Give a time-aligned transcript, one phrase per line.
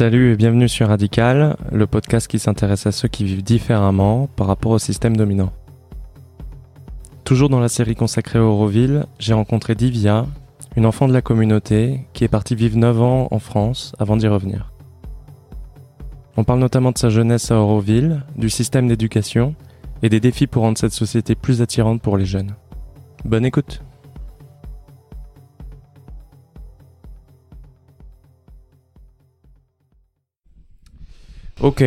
[0.00, 4.46] Salut et bienvenue sur Radical, le podcast qui s'intéresse à ceux qui vivent différemment par
[4.46, 5.52] rapport au système dominant.
[7.22, 10.24] Toujours dans la série consacrée à Auroville, j'ai rencontré Divya,
[10.74, 14.26] une enfant de la communauté qui est partie vivre 9 ans en France avant d'y
[14.26, 14.72] revenir.
[16.38, 19.54] On parle notamment de sa jeunesse à Auroville, du système d'éducation
[20.02, 22.54] et des défis pour rendre cette société plus attirante pour les jeunes.
[23.26, 23.82] Bonne écoute
[31.60, 31.84] Ok,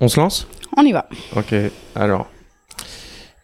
[0.00, 0.48] on se lance?
[0.76, 1.08] On y va.
[1.36, 1.54] Ok,
[1.94, 2.28] alors.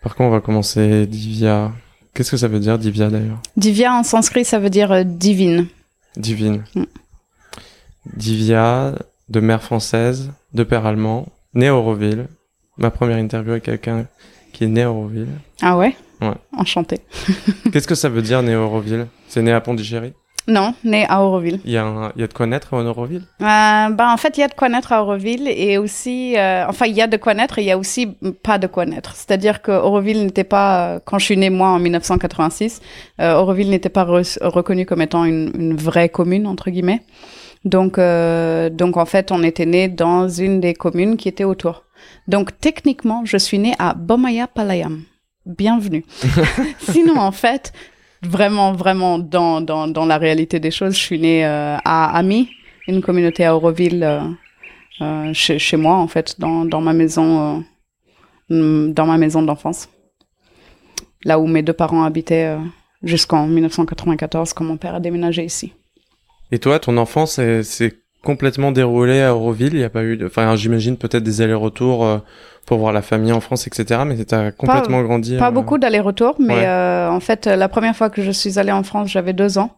[0.03, 1.71] Par contre, on va commencer Divya?
[2.13, 3.41] Qu'est-ce que ça veut dire Divya d'ailleurs?
[3.57, 5.69] Divya en sanskrit, ça veut dire euh, divine.
[6.17, 6.65] Divine.
[6.75, 6.83] Mm.
[8.17, 8.95] Divya,
[9.29, 12.27] de mère française, de père allemand, né à Auroville.
[12.77, 14.07] Ma première interview avec quelqu'un
[14.53, 15.29] qui est né à Auroville.
[15.63, 15.95] Ah ouais?
[16.21, 16.35] Ouais.
[16.57, 16.99] Enchanté.
[17.73, 20.13] Qu'est-ce que ça veut dire né à Auroville C'est né à Pondichéry?
[20.51, 21.61] Non, né à Auroville.
[21.65, 23.23] il y, a il y a de quoi naître en Auroville?
[23.41, 26.65] Euh, bah, en fait, il y a de quoi naître à Auroville et aussi, euh,
[26.69, 28.09] enfin, il y a de quoi naître et il y a aussi
[28.43, 29.15] pas de quoi naître.
[29.15, 32.81] C'est-à-dire que Auroville n'était pas, euh, quand je suis née moi en 1986,
[33.21, 37.03] euh, Auroville n'était pas re- reconnu comme étant une, une vraie commune entre guillemets.
[37.65, 41.85] Donc, euh, donc en fait, on était né dans une des communes qui était autour.
[42.27, 45.03] Donc techniquement, je suis née à Bomaya Palayam.
[45.47, 46.05] Bienvenue.
[46.79, 47.73] Sinon, en fait,
[48.23, 52.49] vraiment, vraiment, dans, dans, dans la réalité des choses, je suis née euh, à Ami,
[52.87, 54.21] une communauté à Auroville, euh,
[55.01, 57.63] euh, chez, chez moi, en fait, dans, dans ma maison,
[58.51, 59.89] euh, mm, dans ma maison d'enfance.
[61.25, 62.59] Là où mes deux parents habitaient euh,
[63.03, 65.73] jusqu'en 1994, quand mon père a déménagé ici.
[66.53, 70.17] Et toi, ton enfance, c'est- c'est complètement déroulé à Auroville Il n'y a pas eu
[70.17, 70.27] de...
[70.27, 72.19] Enfin, j'imagine peut-être des allers-retours euh,
[72.67, 74.03] pour voir la famille en France, etc.
[74.07, 75.37] Mais t'as complètement grandi...
[75.37, 76.67] Pas euh, beaucoup d'allers-retours, mais ouais.
[76.67, 79.71] euh, en fait, la première fois que je suis allée en France, j'avais deux ans.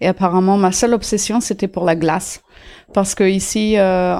[0.00, 2.42] Et apparemment, ma seule obsession, c'était pour la glace.
[2.94, 4.16] Parce que ici, euh,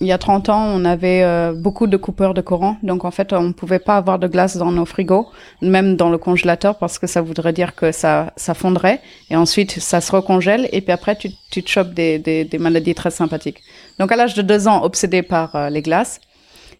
[0.00, 2.76] il y a 30 ans, on avait euh, beaucoup de coupeurs de courant.
[2.82, 5.26] Donc, en fait, on ne pouvait pas avoir de glace dans nos frigos,
[5.62, 9.00] même dans le congélateur, parce que ça voudrait dire que ça, ça fondrait.
[9.30, 10.68] Et ensuite, ça se recongèle.
[10.72, 13.62] Et puis après, tu, tu te chopes des, des, des maladies très sympathiques.
[13.98, 16.20] Donc, à l'âge de deux ans, obsédé par euh, les glaces.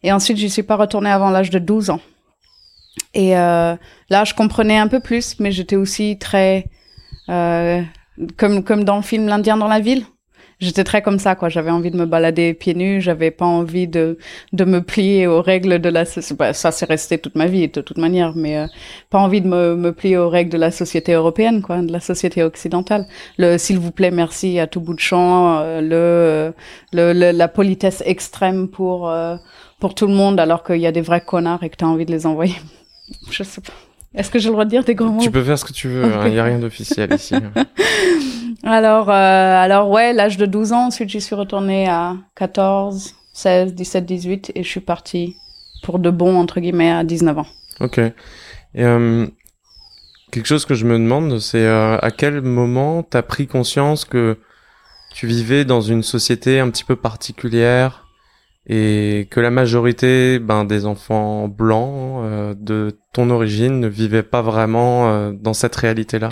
[0.02, 2.00] Et ensuite, je suis pas retournée avant l'âge de 12 ans.
[3.14, 3.76] Et euh,
[4.08, 6.66] là, je comprenais un peu plus, mais j'étais aussi très
[7.28, 7.82] euh,
[8.36, 10.04] comme comme dans le film L'Indien dans la ville.
[10.60, 11.48] J'étais très comme ça, quoi.
[11.48, 13.00] J'avais envie de me balader pieds nus.
[13.00, 14.18] J'avais pas envie de
[14.52, 16.04] de me plier aux règles de la.
[16.04, 18.66] soci- bah, ça, c'est resté toute ma vie, de toute manière, mais euh,
[19.08, 22.00] pas envie de me me plier aux règles de la société européenne, quoi, de la
[22.00, 23.06] société occidentale.
[23.38, 25.58] Le s'il vous plaît, merci à tout bout de champ.
[25.60, 26.52] euh, le,
[26.92, 29.36] le le- la politesse extrême pour euh,
[29.78, 32.04] pour tout le monde, alors qu'il y a des vrais connards et que t'as envie
[32.06, 32.54] de les envoyer.
[33.30, 33.72] Je sais pas.
[34.14, 35.72] Est-ce que j'ai le droit de dire des gros mots Tu peux faire ce que
[35.72, 37.34] tu veux, il n'y a rien d'officiel ici.
[38.62, 39.12] Alors, euh,
[39.64, 44.52] alors ouais, l'âge de 12 ans, ensuite j'y suis retournée à 14, 16, 17, 18
[44.54, 45.36] et je suis partie
[45.82, 47.46] pour de bon, entre guillemets, à 19 ans.
[47.80, 47.98] Ok.
[47.98, 48.12] Et,
[48.76, 49.26] euh,
[50.30, 54.36] quelque chose que je me demande, c'est euh, à quel moment t'as pris conscience que
[55.14, 58.06] tu vivais dans une société un petit peu particulière
[58.72, 64.42] et que la majorité ben, des enfants blancs euh, de ton origine ne vivaient pas
[64.42, 66.30] vraiment euh, dans cette réalité-là.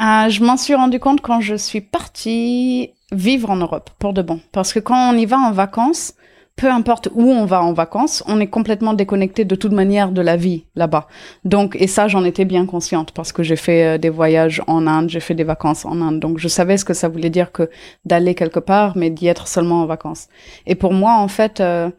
[0.00, 4.22] Euh, je m'en suis rendu compte quand je suis partie vivre en Europe, pour de
[4.22, 4.40] bon.
[4.52, 6.14] Parce que quand on y va en vacances,
[6.56, 10.22] peu importe où on va en vacances, on est complètement déconnecté de toute manière de
[10.22, 11.06] la vie là-bas.
[11.44, 14.86] Donc, et ça, j'en étais bien consciente parce que j'ai fait euh, des voyages en
[14.86, 16.18] Inde, j'ai fait des vacances en Inde.
[16.18, 17.68] Donc, je savais ce que ça voulait dire que
[18.06, 20.28] d'aller quelque part, mais d'y être seulement en vacances.
[20.66, 21.90] Et pour moi, en fait, euh,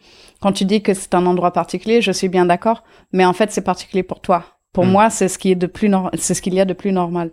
[0.41, 3.51] quand tu dis que c'est un endroit particulier, je suis bien d'accord, mais en fait,
[3.51, 4.43] c'est particulier pour toi.
[4.73, 4.89] Pour Mm.
[4.91, 7.31] moi, c'est ce qui est de plus c'est ce qu'il y a de plus normal.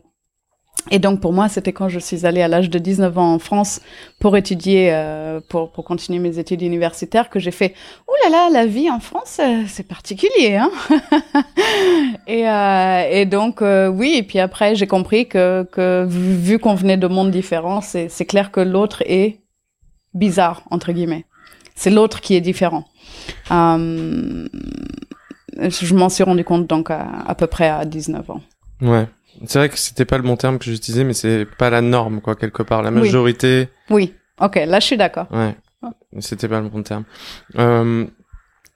[0.91, 3.39] Et donc pour moi, c'était quand je suis allée à l'âge de 19 ans en
[3.39, 3.81] France
[4.19, 7.75] pour étudier, euh, pour, pour continuer mes études universitaires, que j'ai fait
[8.09, 10.71] «Ouh là là, la vie en France, euh, c'est particulier, hein?»
[12.27, 16.75] et, euh, et donc, euh, oui, et puis après, j'ai compris que, que vu qu'on
[16.75, 19.41] venait de mondes différents, c'est c'est clair que l'autre est
[20.13, 21.25] bizarre, entre guillemets.
[21.75, 22.84] C'est l'autre qui est différent.
[23.51, 24.47] Euh,
[25.57, 28.41] je m'en suis rendu compte donc à, à peu près à 19 ans.
[28.80, 29.07] Ouais.
[29.47, 32.21] C'est vrai que c'était pas le bon terme que j'utilisais, mais c'est pas la norme,
[32.21, 32.83] quoi, quelque part.
[32.83, 33.01] La Oui.
[33.01, 35.27] majorité, Oui, ok, là je suis d'accord.
[35.33, 35.57] ouais.
[36.21, 37.04] C'était pas le bon terme.
[37.59, 38.07] Euh,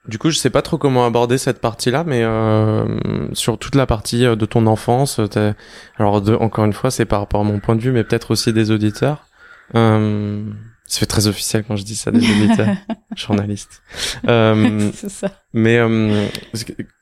[0.08, 2.84] du coup, je sais pas trop comment aborder cette partie-là, mais euh,
[3.32, 5.55] sur toute la partie euh, de ton enfance, t'as-
[5.99, 8.31] alors de, encore une fois, c'est par rapport à mon point de vue, mais peut-être
[8.32, 9.26] aussi des auditeurs.
[9.75, 10.43] Euh,
[10.88, 12.75] Ça fait très officiel quand je dis ça des éditeurs,
[13.17, 13.82] journalistes.
[14.26, 15.31] Euh, c'est ça.
[15.52, 16.26] mais euh,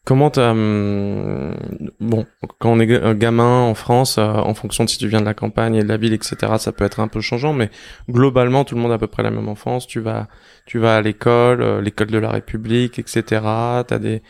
[0.05, 1.55] comment t'as euh,
[2.01, 2.27] bon
[2.59, 5.25] quand on est un gamin en France, euh, en fonction de si tu viens de
[5.25, 6.37] la campagne et de la ville, etc.
[6.59, 7.71] Ça peut être un peu changeant, mais
[8.11, 9.87] globalement tout le monde a à peu près la même enfance.
[9.87, 10.29] Tu vas
[10.67, 13.23] tu vas à l'école, euh, l'école de la République, etc.
[13.87, 14.23] T'as des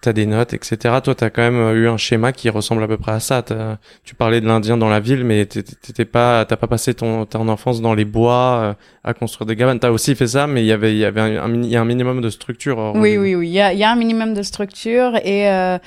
[0.00, 0.76] t'as des notes, etc.
[1.02, 3.42] Toi, t'as quand même euh, eu un schéma qui ressemble à peu près à ça.
[3.42, 7.26] T'as- Tu parlais de l'Indien dans la ville, mais t'étais pas, t'as pas passé ton,
[7.26, 9.80] ton enfance dans les bois euh, à construire des cabanes.
[9.80, 11.80] T'as aussi fait ça, mais il y avait, il y avait un, il y a
[11.80, 12.78] un minimum de structure.
[12.80, 13.48] euh, Oui, oui, oui.
[13.48, 15.78] Il y a, il y a un minimum de structure et euh,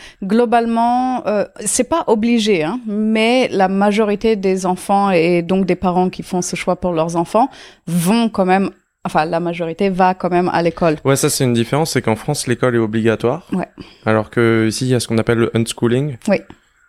[0.42, 6.10] globalement, euh, c'est pas obligé, hein, mais la majorité des enfants et donc des parents
[6.10, 7.50] qui font ce choix pour leurs enfants
[7.88, 8.72] vont quand même,
[9.06, 10.98] enfin la majorité va quand même à l'école.
[11.06, 13.48] Ouais, ça c'est une différence, c'est qu'en France l'école est obligatoire.
[13.54, 13.68] Ouais.
[14.06, 16.18] Alors que ici il y a ce qu'on appelle le unschooling.
[16.28, 16.38] Oui.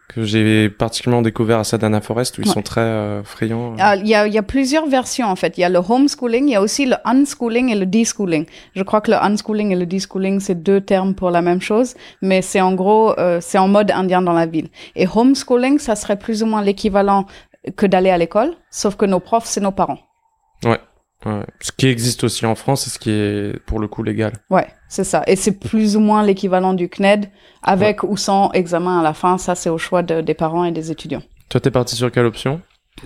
[0.08, 2.52] Que j'ai particulièrement découvert à Sadana Forest où ils Ouais.
[2.52, 3.76] sont très euh, friands.
[3.78, 5.56] Ah, Il y, a, il y a plusieurs versions en fait.
[5.56, 8.44] Il y a le homeschooling, il y a aussi le unschooling et le deschooling.
[8.76, 11.94] Je crois que le unschooling et le deschooling c'est deux termes pour la même chose,
[12.20, 14.68] mais c'est en gros euh, c'est en mode indien dans la ville.
[14.96, 17.24] Et homeschooling, ça serait plus ou moins l'équivalent
[17.76, 20.00] que d'aller à l'école, sauf que nos profs c'est nos parents.
[20.64, 20.80] Ouais.
[21.60, 24.32] Ce qui existe aussi en France et ce qui est pour le coup légal.
[24.50, 25.22] Ouais, c'est ça.
[25.26, 27.30] Et c'est plus ou moins l'équivalent du CNED,
[27.62, 29.38] avec ou sans examen à la fin.
[29.38, 31.22] Ça c'est au choix de- des parents et des étudiants.
[31.48, 32.60] Toi t'es parti sur quelle option?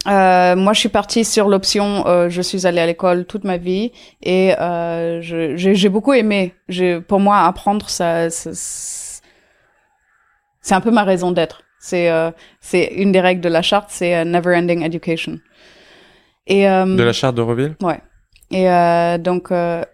[0.09, 2.07] Euh, moi, je suis partie sur l'option.
[2.07, 3.93] Euh, je suis allée à l'école toute ma vie
[4.23, 6.55] et euh, j'ai j'ai beaucoup aimé.
[6.69, 8.51] J'ai- Pour moi, apprendre, ça, ça-
[10.61, 11.63] c'est un peu ma raison d'être.
[11.79, 12.31] C'est euh,
[12.61, 15.39] c'est une des règles de la charte, c'est euh, never ending education.
[16.49, 17.77] Et euh, De la charte de Reville?
[17.81, 18.01] Ouais.
[18.51, 19.85] Et euh, donc, euh,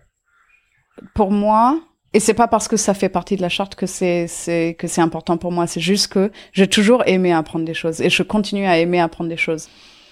[1.15, 1.81] pour moi,
[2.15, 4.87] et c'est pas parce que ça fait partie de la charte que c'est c'est que
[4.87, 5.67] c'est important pour moi.
[5.67, 9.31] C'est juste que j'ai toujours aimé apprendre des choses et je continue à aimer apprendre
[9.31, 9.69] des choses.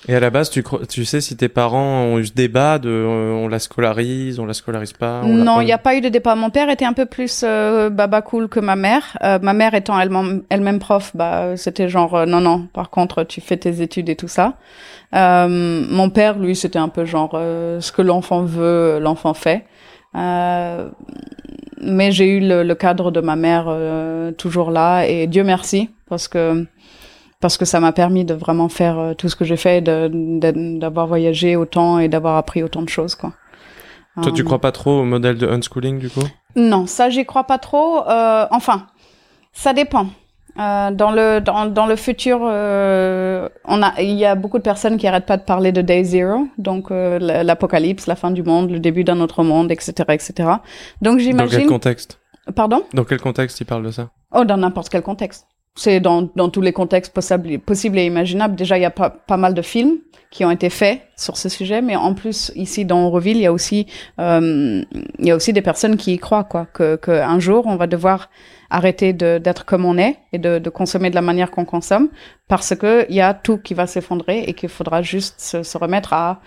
[0.08, 2.88] Et à la base, tu, tu sais si tes parents ont eu ce débat de
[2.88, 6.00] euh, on la scolarise, on la scolarise pas on Non, il n'y a pas eu
[6.00, 6.34] de débat.
[6.34, 9.18] Mon père était un peu plus euh, baba cool que ma mère.
[9.22, 12.66] Euh, ma mère étant elle-même elle-même prof, bah c'était genre euh, non non.
[12.72, 14.54] Par contre, tu fais tes études et tout ça.
[15.14, 19.66] Euh, mon père, lui, c'était un peu genre euh, ce que l'enfant veut, l'enfant fait.
[20.16, 20.88] Euh,
[21.80, 25.88] mais j'ai eu le, le cadre de ma mère euh, toujours là et Dieu merci
[26.08, 26.66] parce que
[27.40, 31.06] parce que ça m'a permis de vraiment faire euh, tout ce que j'ai fait, d'avoir
[31.06, 33.32] voyagé autant et d'avoir appris autant de choses quoi.
[34.22, 36.20] Toi, tu Euh, crois pas trop au modèle de unschooling du coup?
[36.56, 38.06] Non, ça j'y crois pas trop.
[38.08, 38.86] Euh, enfin,
[39.52, 40.06] ça dépend.
[40.58, 44.64] Euh, dans le dans, dans le futur, euh, on a il y a beaucoup de
[44.64, 48.42] personnes qui arrêtent pas de parler de Day Zero, donc euh, l'apocalypse, la fin du
[48.42, 50.32] monde, le début d'un autre monde, etc., etc.
[51.00, 51.66] Donc Dans quel j'imagine.
[51.68, 52.18] contexte?
[52.56, 52.82] Pardon?
[52.92, 54.10] Dans quel contexte ils parlent de ça?
[54.34, 55.46] Oh, dans n'importe quel contexte.
[55.76, 58.56] C'est dans, dans tous les contextes possibles, possibles et imaginables.
[58.56, 59.98] Déjà, il y a pas, pas mal de films
[60.30, 63.46] qui ont été faits sur ce sujet, mais en plus, ici, dans Auroville, il y
[63.46, 63.86] a aussi,
[64.20, 64.82] euh,
[65.18, 67.86] il y a aussi des personnes qui y croient, quoi, que, que jour, on va
[67.88, 68.30] devoir
[68.70, 72.08] arrêter d'être comme on est et de, de consommer de la manière qu'on consomme
[72.46, 75.76] parce que il y a tout qui va s'effondrer et qu'il faudra juste se, se
[75.76, 76.40] remettre à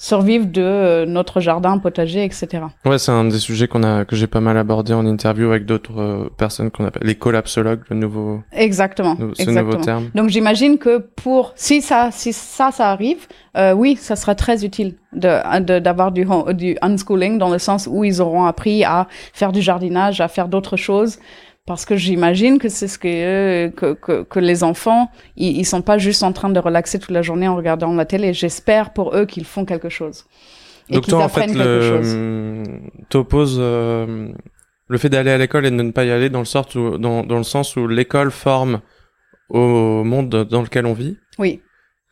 [0.00, 2.62] survivre de euh, notre jardin, potager, etc.
[2.84, 5.66] Ouais, c'est un des sujets qu'on a que j'ai pas mal abordé en interview avec
[5.66, 9.16] d'autres euh, personnes qu'on appelle les collapsologues, le nouveau, Exactement.
[9.16, 9.62] ce exactement.
[9.62, 10.10] nouveau terme.
[10.14, 14.64] Donc j'imagine que pour si ça si ça ça arrive, euh, oui, ça sera très
[14.64, 16.24] utile de d'avoir du
[16.54, 20.46] du unschooling dans le sens où ils auront appris à faire du jardinage, à faire
[20.46, 21.18] d'autres choses.
[21.68, 25.64] Parce que j'imagine que c'est ce que, euh, que, que que les enfants, ils, ils
[25.66, 28.32] sont pas juste en train de relaxer toute la journée en regardant la télé.
[28.32, 30.24] J'espère pour eux qu'ils font quelque chose.
[30.88, 32.62] Et Donc qu'ils toi, en fait, le
[33.10, 34.32] t'opposes euh,
[34.88, 36.96] le fait d'aller à l'école et de ne pas y aller dans le sens où
[36.96, 38.80] dans dans le sens où l'école forme
[39.50, 41.60] au monde dans lequel on vit, Oui,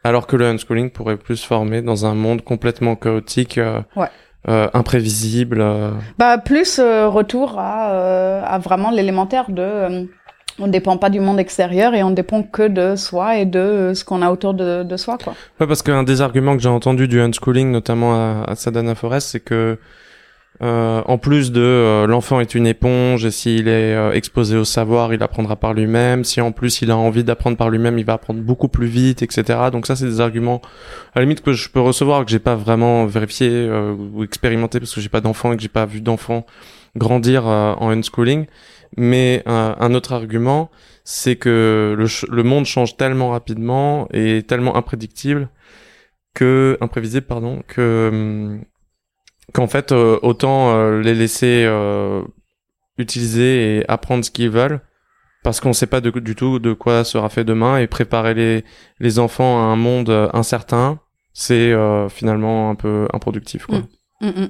[0.05, 4.09] alors que le unschooling pourrait plus former dans un monde complètement chaotique, euh, Ouais.
[4.49, 5.61] Euh, imprévisible.
[5.61, 5.91] euh.
[6.19, 10.09] Bah plus euh, retour à, à vraiment l'élémentaire de
[10.59, 14.05] on dépend pas du monde extérieur et on dépend que de soi et de ce
[14.05, 15.35] qu'on a autour de, de soi quoi.
[15.61, 19.29] Ouais, parce qu'un des arguments que j'ai entendu du unschooling, notamment à, à Sadana Forest,
[19.33, 19.79] c'est que
[20.63, 24.65] euh, en plus de euh, l'enfant est une éponge et s'il est euh, exposé au
[24.65, 26.25] savoir, il apprendra par lui-même.
[26.25, 29.23] Si en plus il a envie d'apprendre par lui-même, il va apprendre beaucoup plus vite,
[29.23, 29.59] etc.
[29.71, 30.63] Donc ça, c'est des arguments
[31.15, 34.81] à la limite que je peux recevoir que j'ai pas vraiment vérifié euh, ou expérimenté
[34.81, 36.47] parce que j'ai pas d'enfant et que j'ai pas vu d'enfant
[36.97, 38.47] grandir euh, en unschooling.
[38.97, 40.71] Mais euh, un autre argument,
[41.05, 45.51] c'est que le, le monde change tellement rapidement et tellement imprédictible
[46.35, 48.65] que imprévisible pardon que hum,
[49.53, 52.23] qu'en fait euh, autant euh, les laisser euh,
[52.99, 54.81] utiliser et apprendre ce qu'ils veulent
[55.43, 58.65] parce qu'on sait pas du tout de quoi sera fait demain et préparer les
[58.99, 60.99] les enfants à un monde incertain
[61.33, 61.75] c'est
[62.09, 63.67] finalement un peu improductif.
[63.67, 63.83] Quoi.
[64.23, 64.49] Mm, mm,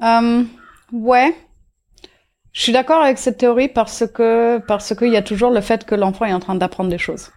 [0.00, 0.46] mm.
[0.92, 1.34] ouais.
[2.52, 5.84] Je suis d'accord avec cette théorie parce que parce qu'il y a toujours le fait
[5.84, 7.30] que l'enfant est en train d'apprendre des choses.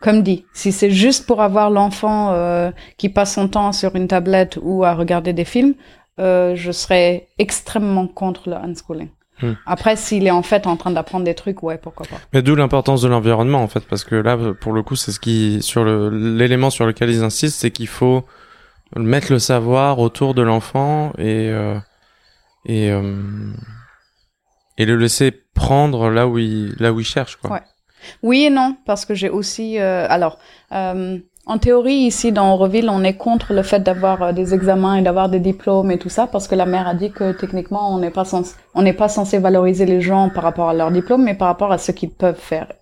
[0.00, 4.58] Comme dit, si c'est juste pour avoir l'enfant qui passe son temps sur une tablette
[4.60, 5.74] ou à regarder des films,
[6.18, 9.08] euh, je serais extrêmement contre le unschooling.
[9.40, 9.54] Hmm.
[9.66, 12.16] Après, s'il est en fait en train d'apprendre des trucs, ouais, pourquoi pas.
[12.32, 15.18] Mais d'où l'importance de l'environnement en fait, parce que là, pour le coup, c'est ce
[15.18, 18.24] qui sur l'élément sur lequel ils insistent, c'est qu'il faut
[18.94, 21.78] mettre le savoir autour de l'enfant et euh,
[22.66, 23.52] et euh,
[24.78, 27.52] et le laisser prendre là où il là où il cherche quoi.
[27.52, 27.62] Ouais.
[28.22, 30.38] Oui et non, parce que j'ai aussi euh, alors.
[30.72, 34.96] Euh, en théorie, ici dans Auroville, on est contre le fait d'avoir euh, des examens
[34.96, 37.92] et d'avoir des diplômes et tout ça, parce que la mère a dit que techniquement,
[37.92, 38.24] on n'est pas
[38.76, 41.78] n'est pas censé valoriser les gens par rapport à leur diplôme, mais par rapport à
[41.78, 42.72] ce qu'ils peuvent faire.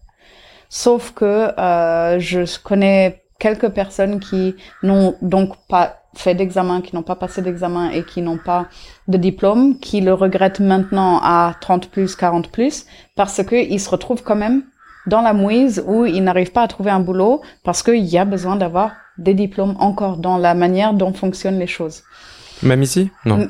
[0.68, 7.02] Sauf que euh, je connais quelques personnes qui n'ont donc pas fait d'examen, qui n'ont
[7.02, 8.66] pas passé d'examen et qui n'ont pas
[9.08, 12.84] de diplôme, qui le regrettent maintenant à 30 plus, 40 plus,
[13.16, 14.64] parce qu'ils se retrouvent quand même
[15.06, 18.24] dans la mouise où ils n'arrivent pas à trouver un boulot parce qu'il y a
[18.24, 22.02] besoin d'avoir des diplômes encore dans la manière dont fonctionnent les choses.
[22.62, 23.10] Même ici?
[23.24, 23.48] Non.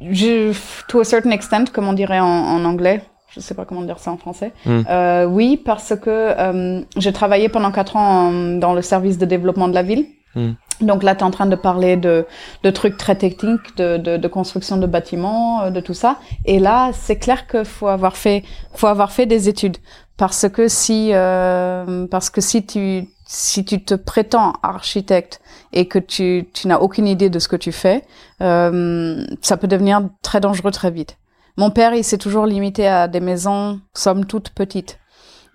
[0.00, 0.52] Je,
[0.88, 3.02] to a certain extent, comme on dirait en, anglais.
[3.34, 4.52] Je sais pas comment dire ça en français.
[4.64, 4.80] Hmm.
[4.88, 9.68] Euh, oui, parce que euh, j'ai travaillé pendant quatre ans dans le service de développement
[9.68, 10.06] de la ville.
[10.34, 10.52] Hmm.
[10.80, 12.26] Donc là, tu es en train de parler de,
[12.62, 16.16] de trucs très techniques, de, de, de, construction de bâtiments, euh, de tout ça.
[16.44, 18.44] Et là, c'est clair qu'il faut avoir fait,
[18.74, 19.76] faut avoir fait des études
[20.16, 25.40] parce que si euh, parce que si tu si tu te prétends architecte
[25.72, 28.04] et que tu, tu n'as aucune idée de ce que tu fais,
[28.42, 31.16] euh, ça peut devenir très dangereux très vite.
[31.56, 34.98] Mon père, il s'est toujours limité à des maisons, somme toute petites.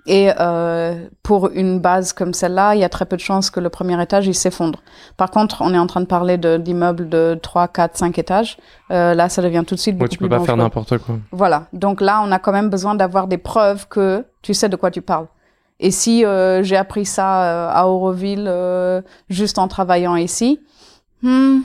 [0.07, 3.59] Et euh, pour une base comme celle-là, il y a très peu de chances que
[3.59, 4.83] le premier étage il s'effondre.
[5.17, 8.57] Par contre, on est en train de parler d'immeubles de, 3, 4, 5 étages.
[8.91, 11.15] Euh, là, ça devient tout de suite beaucoup ouais, tu peux pas faire n'importe quoi.
[11.31, 11.67] Voilà.
[11.74, 14.91] Donc là, on a quand même besoin d'avoir des preuves que tu sais de quoi
[14.91, 15.25] tu parles.
[15.79, 20.59] Et si euh, j'ai appris ça euh, à Auroville euh, juste en travaillant ici,
[21.21, 21.59] hmm,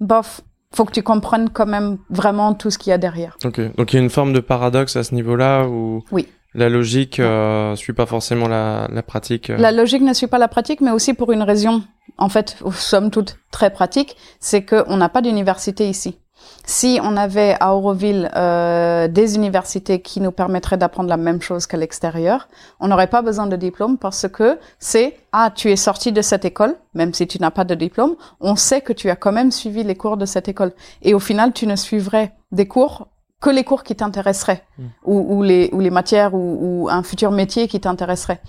[0.00, 3.36] bof, faut que tu comprennes quand même vraiment tout ce qu'il y a derrière.
[3.44, 6.28] Ok, donc il y a une forme de paradoxe à ce niveau-là où oui.
[6.56, 9.50] La logique euh, suit pas forcément la, la pratique.
[9.50, 9.58] Euh.
[9.58, 11.82] La logique ne suit pas la pratique, mais aussi pour une raison,
[12.16, 16.18] en fait, somme toute très pratique, c'est qu'on n'a pas d'université ici.
[16.64, 21.66] Si on avait à Auroville euh, des universités qui nous permettraient d'apprendre la même chose
[21.66, 22.48] qu'à l'extérieur,
[22.80, 26.46] on n'aurait pas besoin de diplôme parce que c'est ah tu es sorti de cette
[26.46, 29.52] école, même si tu n'as pas de diplôme, on sait que tu as quand même
[29.52, 30.72] suivi les cours de cette école
[31.02, 33.08] et au final tu ne suivrais des cours
[33.40, 34.84] que les cours qui t'intéresseraient hmm.
[35.04, 38.40] ou, ou, les, ou les matières ou, ou un futur métier qui t'intéresserait.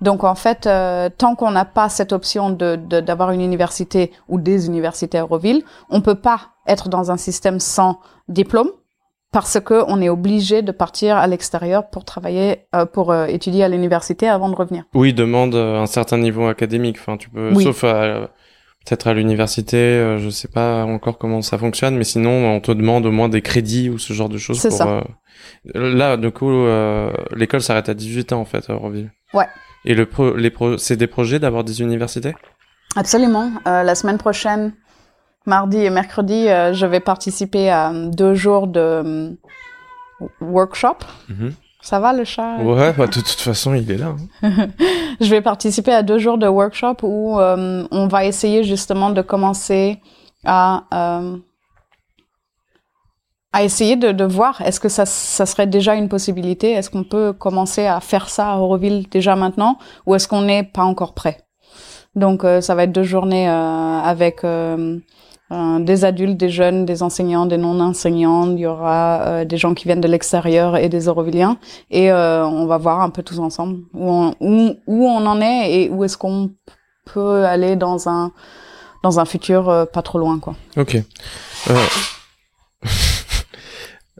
[0.00, 4.40] Donc en fait, euh, tant qu'on n'a pas cette option de d'avoir une université ou
[4.40, 8.70] des universités à Euroville, on peut pas être dans un système sans diplôme
[9.32, 13.62] parce que on est obligé de partir à l'extérieur pour travailler, euh, pour euh, étudier
[13.62, 14.84] à l'université avant de revenir.
[14.94, 16.96] Oui, demande un certain niveau académique.
[16.98, 18.30] Enfin, tu peux, sauf à,
[18.84, 22.72] peut-être à l'université, euh, je sais pas encore comment ça fonctionne, mais sinon on te
[22.72, 24.58] demande au moins des crédits ou ce genre de choses.
[24.58, 25.04] C'est ça.
[25.74, 29.10] Euh, là, du coup, euh, l'école s'arrête à 18 ans en fait à Euroville.
[29.34, 29.46] Ouais.
[29.84, 32.34] Et le pro, les pro, c'est des projets d'avoir des universités?
[32.96, 33.52] Absolument.
[33.64, 34.72] la semaine prochaine,
[35.46, 39.38] mardi et mercredi, je vais participer à deux jours de
[40.40, 40.96] workshop.
[41.28, 41.50] Mm
[41.82, 42.58] ça va le chat?
[42.58, 44.14] Ouais, bah, de toute façon, il est là.
[44.42, 44.68] Hein.
[45.20, 49.22] je vais participer à deux jours de workshop où euh, on va essayer justement de
[49.22, 49.98] commencer
[50.44, 51.36] à euh,
[53.52, 56.70] à essayer de, de voir est-ce que ça, ça serait déjà une possibilité?
[56.72, 60.62] Est-ce qu'on peut commencer à faire ça à Auroville déjà maintenant ou est-ce qu'on n'est
[60.62, 61.38] pas encore prêt?
[62.14, 64.44] Donc euh, ça va être deux journées avec
[65.52, 68.52] euh, des adultes, des jeunes, des enseignants, des non-enseignants.
[68.52, 71.58] Il y aura euh, des gens qui viennent de l'extérieur et des Auroviliens.
[71.90, 75.72] Et euh, on va voir un peu tous ensemble où on, où, on en est
[75.72, 76.52] et où est-ce qu'on
[77.04, 78.30] peut aller dans un
[79.02, 80.54] dans un futur pas trop loin, quoi.
[80.76, 80.98] Ok.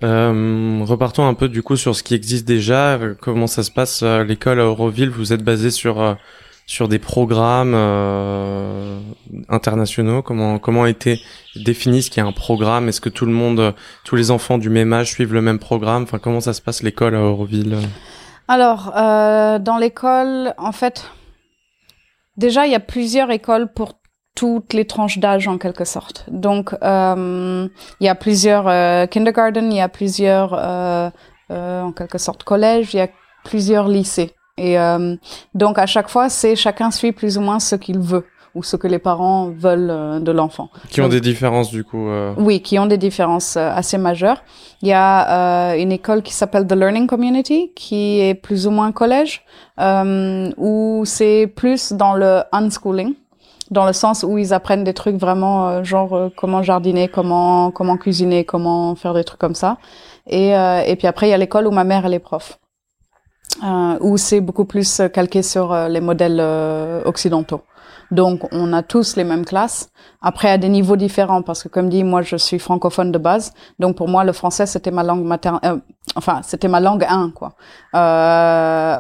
[0.03, 2.99] repartons un peu du coup sur ce qui existe déjà.
[3.21, 6.17] Comment ça se passe à l'école à Euroville Vous êtes basé sur
[6.71, 9.00] sur des programmes euh,
[9.49, 11.21] internationaux Comment comment été
[11.57, 12.89] défini ce qu'il y a un programme?
[12.89, 13.75] Est-ce que tout le monde,
[14.05, 16.05] tous les enfants du même âge suivent le même programme?
[16.05, 17.77] Enfin, comment ça se passe l'école à Auroville
[18.47, 21.11] Alors, euh, dans l'école, en fait,
[22.37, 23.95] déjà il y a plusieurs écoles pour
[24.37, 26.25] toutes les tranches d'âge en quelque sorte.
[26.31, 31.11] Donc, euh, il y a plusieurs euh, kindergarten, il y a plusieurs euh,
[31.50, 33.09] euh, en quelque sorte collèges, il y a
[33.43, 34.37] plusieurs lycées.
[34.61, 35.17] Et euh,
[35.55, 38.25] donc à chaque fois, c'est chacun suit plus ou moins ce qu'il veut
[38.55, 40.71] ou ce que les parents veulent euh, de l'enfant.
[40.88, 42.09] Qui ont des différences du coup.
[42.09, 42.35] Euh...
[42.37, 44.43] Oui, qui ont des différences euh, assez majeures.
[44.83, 48.71] Il y a euh, une école qui s'appelle The Learning Community, qui est plus ou
[48.71, 49.45] moins collège,
[49.79, 53.14] où c'est plus dans le unschooling
[53.71, 58.45] dans le sens où ils apprennent des trucs vraiment genre comment jardiner, comment comment cuisiner,
[58.45, 59.79] comment faire des trucs comme ça.
[60.26, 62.59] Et et puis après il y a l'école où ma mère elle est prof
[63.62, 67.62] euh, où c'est beaucoup plus calqué sur euh, les modèles euh, occidentaux.
[68.11, 69.90] Donc, on a tous les mêmes classes.
[70.21, 73.52] Après, à des niveaux différents, parce que comme dit, moi, je suis francophone de base.
[73.79, 75.61] Donc, pour moi, le français, c'était ma langue maternelle.
[75.64, 75.76] Euh,
[76.17, 77.55] enfin, c'était ma langue 1, quoi.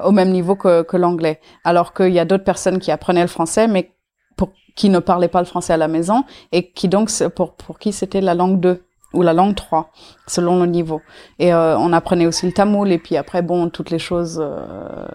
[0.06, 1.40] au même niveau que, que l'anglais.
[1.64, 3.92] Alors qu'il y a d'autres personnes qui apprenaient le français, mais
[4.36, 7.78] pour, qui ne parlaient pas le français à la maison et qui donc, pour, pour
[7.78, 9.90] qui c'était la langue 2 ou la langue 3,
[10.26, 11.00] selon le niveau.
[11.38, 15.06] Et euh, on apprenait aussi le tamoul, et puis après, bon, toutes les choses euh,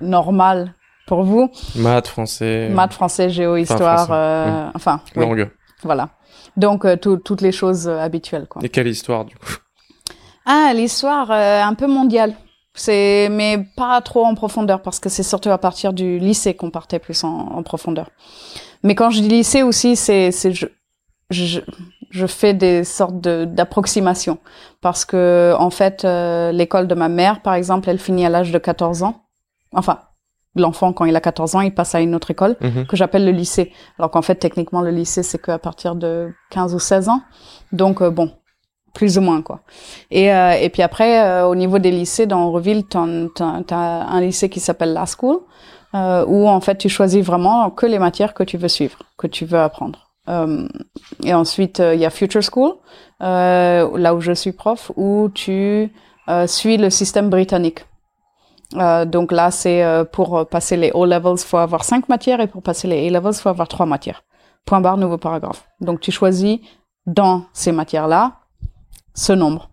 [0.00, 0.74] normales
[1.06, 1.50] pour vous.
[1.76, 2.68] Maths, français.
[2.70, 5.50] Maths, français, géo, histoire, euh, enfin, langue.
[5.82, 6.10] Voilà.
[6.56, 8.62] Donc, euh, toutes les choses habituelles, quoi.
[8.64, 9.56] Et quelle histoire, du coup?
[10.46, 12.34] Ah, l'histoire un peu mondiale.
[12.76, 16.70] C'est, mais pas trop en profondeur, parce que c'est surtout à partir du lycée qu'on
[16.70, 18.10] partait plus en, en profondeur.
[18.82, 20.66] Mais quand je dis lycée aussi, c'est, c'est, je,
[21.30, 21.60] je,
[22.14, 24.38] je fais des sortes d'approximations.
[24.80, 28.52] Parce que en fait euh, l'école de ma mère par exemple elle finit à l'âge
[28.52, 29.24] de 14 ans.
[29.74, 29.98] Enfin
[30.54, 32.86] l'enfant quand il a 14 ans il passe à une autre école mhm.
[32.86, 33.72] que j'appelle le lycée.
[33.98, 37.22] Alors qu'en fait techniquement le lycée c'est qu'à partir de 15 ou 16 ans.
[37.72, 38.30] Donc euh, bon
[38.94, 39.62] plus ou moins quoi.
[40.12, 43.00] Et euh, et puis après au niveau des lycées dans Reville t'as
[43.70, 45.40] as un lycée qui s'appelle la school
[45.94, 49.44] où en fait tu choisis vraiment que les matières que tu veux suivre que tu
[49.44, 50.66] veux apprendre euh,
[51.22, 52.74] et ensuite, euh, il y a Future School,
[53.22, 55.92] euh, là où je suis prof, où tu
[56.46, 57.84] suis le système britannique.
[58.72, 63.06] donc là, c'est pour passer les O-levels, faut avoir cinq matières, et pour passer les
[63.06, 64.24] A-levels, faut avoir trois matières.
[64.64, 65.68] Point barre, nouveau paragraphe.
[65.82, 66.60] Donc tu choisis
[67.06, 68.40] dans ces matières-là
[69.14, 69.68] ce nombre.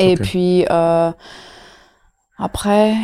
[0.00, 0.66] Et puis
[2.38, 2.96] après,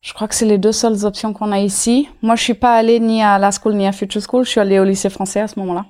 [0.00, 2.08] je crois que c'est les deux seules options qu'on a ici.
[2.22, 4.44] Moi, je suis pas allée ni à la school ni à Future School.
[4.44, 5.86] Je suis allée au lycée français à ce moment-là.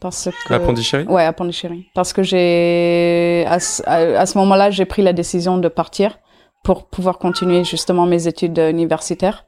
[0.00, 0.54] Parce que...
[0.54, 1.86] À Pondichéry Ouais, à Pondichéry.
[1.94, 6.18] Parce que j'ai, à, ce moment-là, j'ai pris la décision de partir
[6.64, 9.44] pour pouvoir continuer justement mes études universitaires.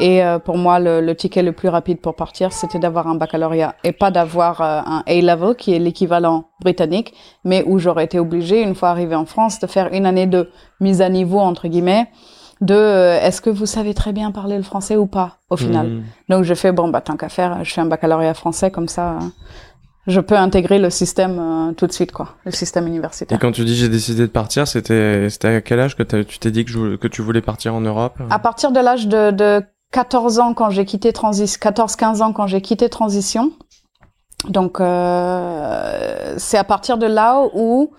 [0.00, 3.16] Et euh, pour moi, le, le, ticket le plus rapide pour partir, c'était d'avoir un
[3.16, 8.20] baccalauréat et pas d'avoir euh, un A-level qui est l'équivalent britannique, mais où j'aurais été
[8.20, 11.66] obligée, une fois arrivée en France, de faire une année de mise à niveau entre
[11.66, 12.08] guillemets
[12.60, 15.88] de euh, est-ce que vous savez très bien parler le français ou pas au final.
[15.88, 16.02] Hmm.
[16.28, 19.18] Donc je fais bon bah tant qu'à faire, je fais un baccalauréat français comme ça
[20.08, 23.36] je peux intégrer le système euh, tout de suite quoi, le système universitaire.
[23.36, 26.38] Et quand tu dis j'ai décidé de partir, c'était c'était à quel âge que tu
[26.38, 29.62] t'es dit que, que tu voulais partir en Europe À partir de l'âge de, de
[29.92, 33.52] 14 ans quand j'ai quitté Transition 14 15 ans quand j'ai quitté Transition.
[34.48, 37.90] Donc euh, c'est à partir de là où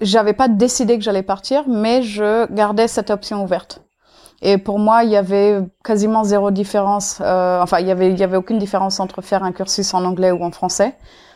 [0.00, 3.82] j'avais pas décidé que j'allais partir, mais je gardais cette option ouverte.
[4.42, 7.18] Et pour moi, il y avait quasiment zéro différence.
[7.20, 10.04] Euh, enfin, il y avait, il y avait aucune différence entre faire un cursus en
[10.04, 10.94] anglais ou en français.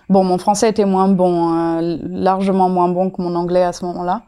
[0.08, 3.84] Bon, mon français était moins bon, hein, largement moins bon que mon anglais à ce
[3.86, 4.22] moment-là.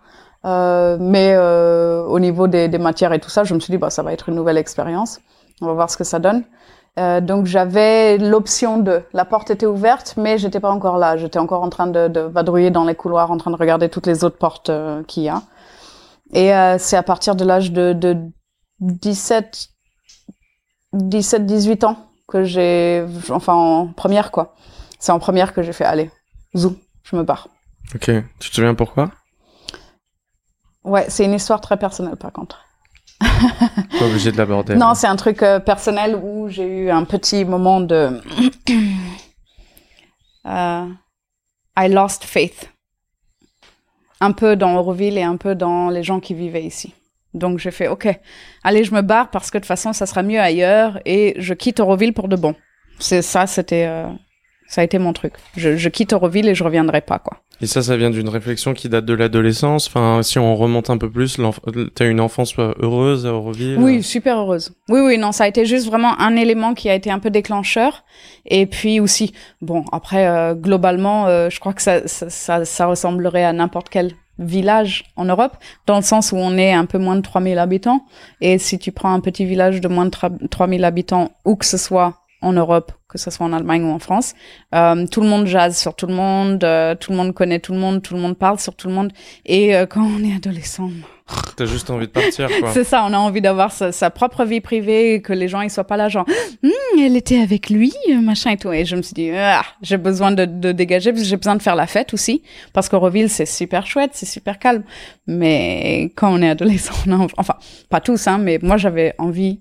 [0.44, 3.78] Euh, mais euh, au niveau des, des, matières et tout ça, je me suis dit,
[3.78, 5.20] bah, ça va être une nouvelle expérience.
[5.60, 6.44] On va voir ce que ça donne.
[6.98, 9.02] Euh, donc j'avais l'option de.
[9.12, 11.16] La porte était ouverte, mais j'étais pas encore là.
[11.16, 14.06] J'étais encore en train de, de, vadrouiller dans les couloirs, en train de regarder toutes
[14.06, 15.42] les autres portes euh, qu'il y a.
[16.32, 18.18] Et euh, c'est à partir de l'âge de, de
[18.80, 19.68] 17,
[20.92, 21.96] 17, 18 ans
[22.28, 24.54] que j'ai, enfin en première quoi.
[24.98, 26.10] C'est en première que j'ai fait aller,
[26.54, 27.48] zou, je me barre.
[27.94, 29.10] Ok, tu te souviens pourquoi?
[30.84, 32.64] Ouais, c'est une histoire très personnelle par contre.
[33.98, 34.74] Pas obligé de l'aborder.
[34.74, 38.20] Non, c'est un truc euh, personnel où j'ai eu un petit moment de.
[40.44, 40.88] uh,
[41.76, 42.70] I lost faith.
[44.20, 46.94] Un peu dans Auroville et un peu dans les gens qui vivaient ici.
[47.34, 48.08] Donc j'ai fait OK,
[48.62, 51.54] allez, je me barre parce que de toute façon ça sera mieux ailleurs et je
[51.54, 52.54] quitte Auroville pour de bon.
[52.98, 54.06] C'est ça, c'était euh,
[54.72, 55.34] ça a été mon truc.
[55.56, 57.38] Je, je quitte Auroville et je reviendrai pas quoi.
[57.60, 59.86] Et ça, ça vient d'une réflexion qui date de l'adolescence.
[59.86, 61.38] Enfin, si on remonte un peu plus,
[61.94, 64.74] t'as une enfance heureuse à Auroville Oui, super heureuse.
[64.88, 67.30] Oui, oui, non, ça a été juste vraiment un élément qui a été un peu
[67.30, 68.04] déclencheur.
[68.46, 72.86] Et puis aussi, bon, après, euh, globalement, euh, je crois que ça, ça, ça, ça
[72.86, 75.56] ressemblerait à n'importe quel village en Europe,
[75.86, 78.06] dans le sens où on est un peu moins de 3000 habitants.
[78.40, 81.76] Et si tu prends un petit village de moins de 3000 habitants, où que ce
[81.76, 84.32] soit en Europe, que ce soit en Allemagne ou en France,
[84.74, 87.74] euh, tout le monde jase sur tout le monde, euh, tout le monde connaît tout
[87.74, 89.12] le monde, tout le monde parle sur tout le monde.
[89.44, 90.88] Et euh, quand on est adolescent,
[91.56, 92.72] T'as juste envie de partir, quoi.
[92.72, 95.70] C'est ça, on a envie d'avoir sa, sa propre vie privée, que les gens ils
[95.70, 96.26] soient pas là, genre,
[96.64, 96.70] Hum,
[97.00, 98.72] elle était avec lui, machin et tout.
[98.72, 101.76] Et je me suis dit, ah, j'ai besoin de, de dégager, j'ai besoin de faire
[101.76, 104.82] la fête aussi, parce qu'Auroville c'est super chouette, c'est super calme.
[105.26, 107.54] Mais quand on est adolescent, on a envie- enfin,
[107.88, 109.60] pas tous, hein, mais moi j'avais envie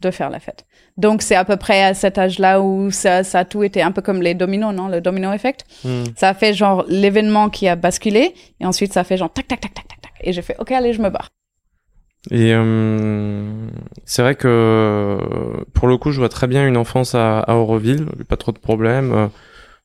[0.00, 0.64] de faire la fête.
[0.96, 3.90] Donc c'est à peu près à cet âge-là où ça, ça a tout été un
[3.90, 5.64] peu comme les dominos, non, le domino effect.
[5.84, 6.04] Hmm.
[6.16, 9.48] Ça a fait genre l'événement qui a basculé, et ensuite ça a fait genre tac
[9.48, 10.12] tac tac tac tac tac.
[10.20, 11.28] Et j'ai fait, ok, allez, je me barre.
[12.30, 13.68] Et euh,
[14.04, 15.18] c'est vrai que
[15.72, 18.58] pour le coup, je vois très bien une enfance à, à Auroville, pas trop de
[18.58, 19.12] problèmes.
[19.12, 19.26] euh,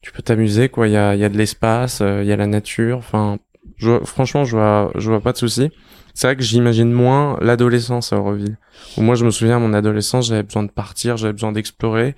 [0.01, 0.87] Tu peux t'amuser, quoi.
[0.87, 2.97] Il y a, y a de l'espace, euh, il y a la nature.
[2.97, 3.37] Enfin,
[4.03, 5.71] franchement, je vois, je vois pas de souci.
[6.13, 8.57] C'est vrai que j'imagine moins l'adolescence à Auroville.
[8.97, 12.15] Moi, je me souviens, à mon adolescence, j'avais besoin de partir, j'avais besoin d'explorer.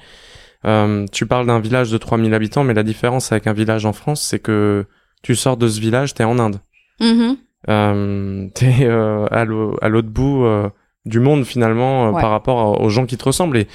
[0.66, 3.94] Euh, tu parles d'un village de 3000 habitants, mais la différence avec un village en
[3.94, 4.86] France, c'est que
[5.22, 6.60] tu sors de ce village, t'es en Inde.
[7.00, 7.38] Mhm.
[7.70, 10.70] Euh, t'es euh, à l'au- à l'autre bout euh,
[11.06, 12.22] du monde finalement euh, Ouais.
[12.22, 13.68] par rapport aux gens qui te ressemblent et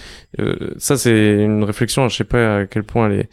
[0.79, 3.29] ça c'est une réflexion je sais pas à quel point elle est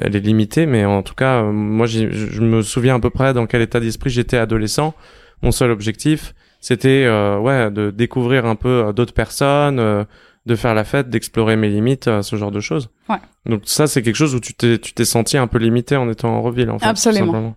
[0.00, 3.46] elle est limitée mais en tout cas moi je me souviens à peu près dans
[3.46, 4.94] quel état d'esprit j'étais adolescent
[5.42, 10.04] mon seul objectif c'était euh, ouais de découvrir un peu euh, d'autres personnes euh,
[10.46, 13.18] de faire la fête d'explorer mes limites euh, ce genre de choses Ouais.
[13.46, 16.08] donc ça c'est quelque chose où tu t'es tu t'es senti un peu limité en
[16.10, 17.32] étant en Reville en fait Absolument.
[17.32, 17.56] simplement.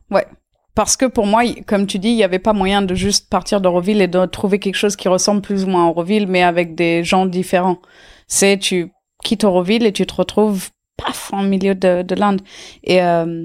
[0.73, 3.59] Parce que pour moi, comme tu dis, il n'y avait pas moyen de juste partir
[3.59, 6.75] d'Auroville et de trouver quelque chose qui ressemble plus ou moins à Auroville, mais avec
[6.75, 7.81] des gens différents.
[8.27, 8.89] C'est tu
[9.21, 12.39] quittes Auroville et tu te retrouves paf en milieu de, de l'Inde.
[12.85, 13.43] Et euh,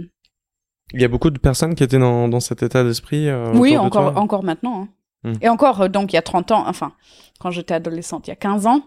[0.93, 3.29] Il y a beaucoup de personnes qui étaient dans, dans cet état d'esprit.
[3.29, 4.83] euh, oui, de encore, toi encore maintenant.
[4.83, 4.89] hein.
[5.25, 5.33] Hmm.
[5.41, 6.93] Et encore, euh, donc il y a 30 ans, enfin,
[7.41, 8.83] quand j'étais adolescente, il y a 15 ans,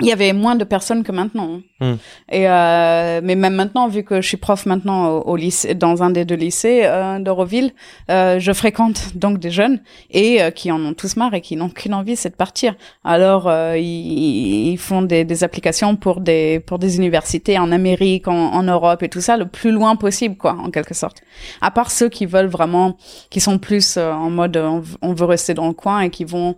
[0.00, 1.54] il y avait moins de personnes que maintenant.
[1.54, 1.62] hein.
[1.80, 1.96] Hmm.
[2.30, 6.02] Et euh, mais même maintenant, vu que je suis prof maintenant au, au lycée, dans
[6.04, 7.72] un des deux lycées euh, d'Auroville,
[8.10, 11.56] euh, je fréquente donc des jeunes et euh, qui en ont tous marre et qui
[11.56, 12.76] n'ont qu'une envie, c'est de partir.
[13.02, 18.28] Alors euh, ils, ils font des, des applications pour des pour des universités en Amérique,
[18.28, 21.22] en, en Europe et tout ça, le plus loin possible, quoi, en quelque sorte.
[21.60, 22.96] À part ceux qui veulent vraiment,
[23.30, 24.56] qui sont plus euh, en mode
[25.02, 26.54] on veut rester dans le coin et qui vont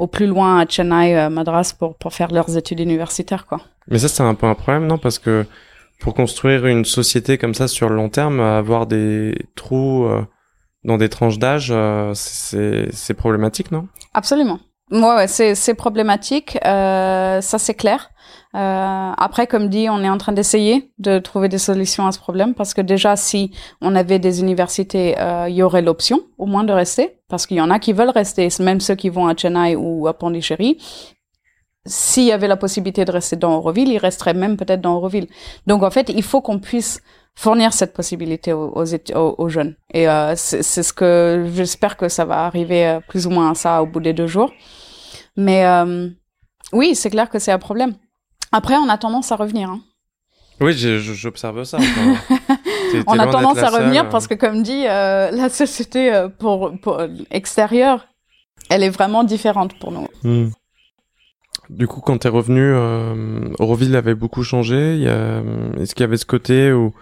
[0.00, 3.60] au plus loin à Chennai, euh, Madras pour pour faire leurs études universitaires, quoi.
[3.88, 4.98] Mais ça, c'est un peu un problème, non?
[4.98, 5.44] Parce que
[6.00, 10.24] pour construire une société comme ça sur le long terme, avoir des trous euh,
[10.84, 13.88] dans des tranches d'âge, euh, c'est c'est problématique, non?
[14.14, 14.58] Absolument.
[14.90, 18.10] Ouais, ouais, c'est c'est problématique, euh, ça c'est clair.
[18.56, 22.18] Euh, après, comme dit, on est en train d'essayer de trouver des solutions à ce
[22.18, 26.46] problème parce que déjà, si on avait des universités, euh, il y aurait l'option au
[26.46, 29.28] moins de rester parce qu'il y en a qui veulent rester, même ceux qui vont
[29.28, 30.78] à Chennai ou à Pondichéry.
[31.86, 35.28] S'il y avait la possibilité de rester dans Auroville, ils resteraient même peut-être dans Auroville.
[35.66, 37.00] Donc en fait, il faut qu'on puisse
[37.36, 38.84] fournir cette possibilité aux, aux,
[39.14, 39.76] aux- jeunes.
[39.94, 43.52] Et euh, c'est c'est ce que j'espère que ça va arriver euh, plus ou moins
[43.52, 44.52] à ça au bout des deux jours.
[45.36, 46.08] Mais euh,
[46.72, 47.94] oui, c'est clair que c'est un problème.
[48.52, 49.70] Après, on a tendance à revenir.
[49.70, 49.80] Hein.
[50.60, 51.78] Oui, j'observe ça.
[53.06, 56.72] On a tendance à revenir seule, parce que, comme dit, euh, la société euh, pour,
[56.80, 58.06] pour extérieure,
[58.68, 60.06] elle est vraiment différente pour nous.
[60.22, 60.50] Hmm.
[61.70, 65.02] Du coup, quand t'es revenu, euh, Auroville avait beaucoup changé.
[65.78, 66.92] Est-ce qu'il y avait ce côté où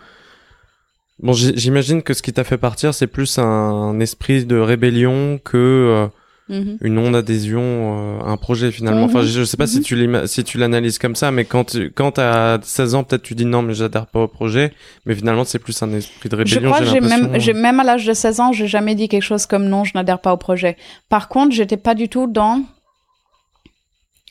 [1.21, 6.09] Bon, j'imagine que ce qui t'a fait partir, c'est plus un esprit de rébellion que
[6.51, 6.79] Mhm.
[6.81, 9.05] une onde adhésion euh, à un projet finalement.
[9.05, 9.83] Enfin, je, je sais pas si Mhm.
[9.85, 13.35] tu si tu l'analyses comme ça, mais quand tu, quand t'as 16 ans, peut-être tu
[13.35, 14.73] dis non, mais j'adhère pas au projet,
[15.05, 16.71] mais finalement c'est plus un esprit de Je rébellion.
[16.73, 17.29] crois j'ai l'impression.
[17.31, 19.85] même, j'ai même à l'âge de 16 ans, j'ai jamais dit quelque chose comme non,
[19.85, 20.77] je n'adhère pas au projet.
[21.09, 22.63] Par contre, j'étais pas du tout dans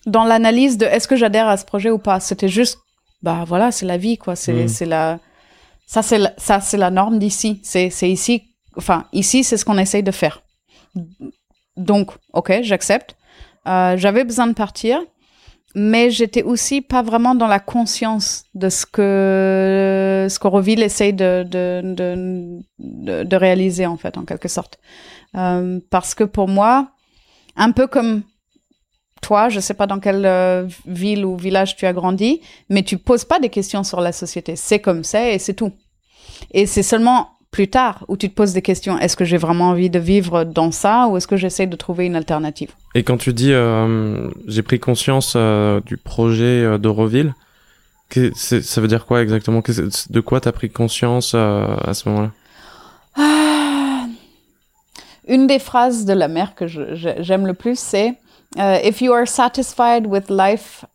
[0.06, 2.19] dans l'analyse de est-ce que j'adhère à ce projet ou pas.
[2.19, 2.80] C'était juste,
[3.23, 4.36] bah voilà, c'est la vie, quoi.
[4.36, 4.67] C'est Mm.
[4.69, 5.19] c'est la
[5.86, 7.60] ça c'est la, ça c'est la norme d'ici.
[7.63, 8.43] C'est c'est ici,
[8.75, 10.41] enfin ici c'est ce qu'on essaye de faire.
[11.77, 13.15] Donc, ok, j'accepte.
[13.67, 14.99] Euh, J'avais besoin de partir,
[15.75, 21.43] mais j'étais aussi pas vraiment dans la conscience de ce que ce qu'Auroville essaye de
[21.43, 24.79] de, de de réaliser en fait, en quelque sorte.
[25.35, 26.89] Euh, parce que pour moi,
[27.55, 28.23] un peu comme
[29.21, 32.97] toi, je sais pas dans quelle euh, ville ou village tu as grandi, mais tu
[32.97, 34.55] poses pas des questions sur la société.
[34.55, 35.73] C'est comme c'est et c'est tout.
[36.51, 38.99] Et c'est seulement plus tard où tu te poses des questions.
[38.99, 42.05] Est-ce que j'ai vraiment envie de vivre dans ça ou est-ce que j'essaie de trouver
[42.05, 42.69] une alternative?
[42.93, 47.33] Et quand tu dis euh, j'ai pris conscience euh, du projet euh, d'Euroville,
[48.35, 49.63] ça veut dire quoi exactement?
[49.63, 52.31] Qu'est-ce- De quoi t'as pris conscience euh, à ce moment-là?
[53.15, 54.05] Ah.
[55.27, 58.13] Une des phrases de la mère que j'aime le plus, c'est
[58.55, 60.85] If you are satisfied with life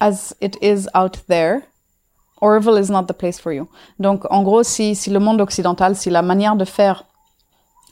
[0.00, 1.58] as it is out there,
[2.40, 3.68] Orville is not the place for you.
[3.98, 7.04] Donc, en gros, si, si le monde occidental, si la manière de faire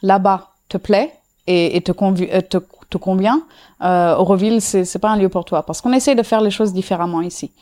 [0.03, 1.13] là-bas te plaît,
[1.47, 2.59] et, te, euh, te,
[2.91, 3.43] te, convient,
[3.83, 5.63] euh, Auroville, c'est pas un lieu pour toi.
[5.65, 7.53] Parce qu'on essaie de faire les choses différemment ici.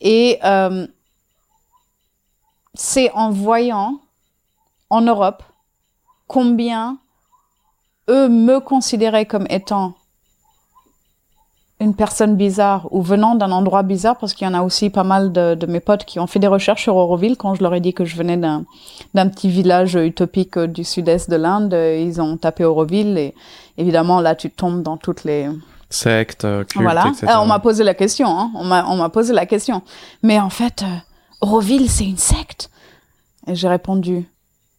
[0.00, 0.86] Et euh,
[2.74, 4.00] c'est en voyant
[4.88, 5.42] en Europe
[6.26, 6.98] combien
[8.08, 9.94] eux me considéraient comme étant
[11.80, 15.02] une personne bizarre ou venant d'un endroit bizarre, parce qu'il y en a aussi pas
[15.02, 17.36] mal de, de, mes potes qui ont fait des recherches sur Auroville.
[17.36, 18.64] Quand je leur ai dit que je venais d'un,
[19.14, 23.34] d'un petit village utopique du sud-est de l'Inde, ils ont tapé Auroville et
[23.78, 25.48] évidemment là tu tombes dans toutes les
[25.88, 27.08] sectes, cultes, voilà.
[27.08, 27.34] etc.
[27.38, 28.50] On m'a posé la question, hein.
[28.54, 29.82] on m'a on m'a posé la question.
[30.22, 30.96] Mais en fait, euh,
[31.40, 32.70] Auroville c'est une secte?
[33.46, 34.28] Et j'ai répondu,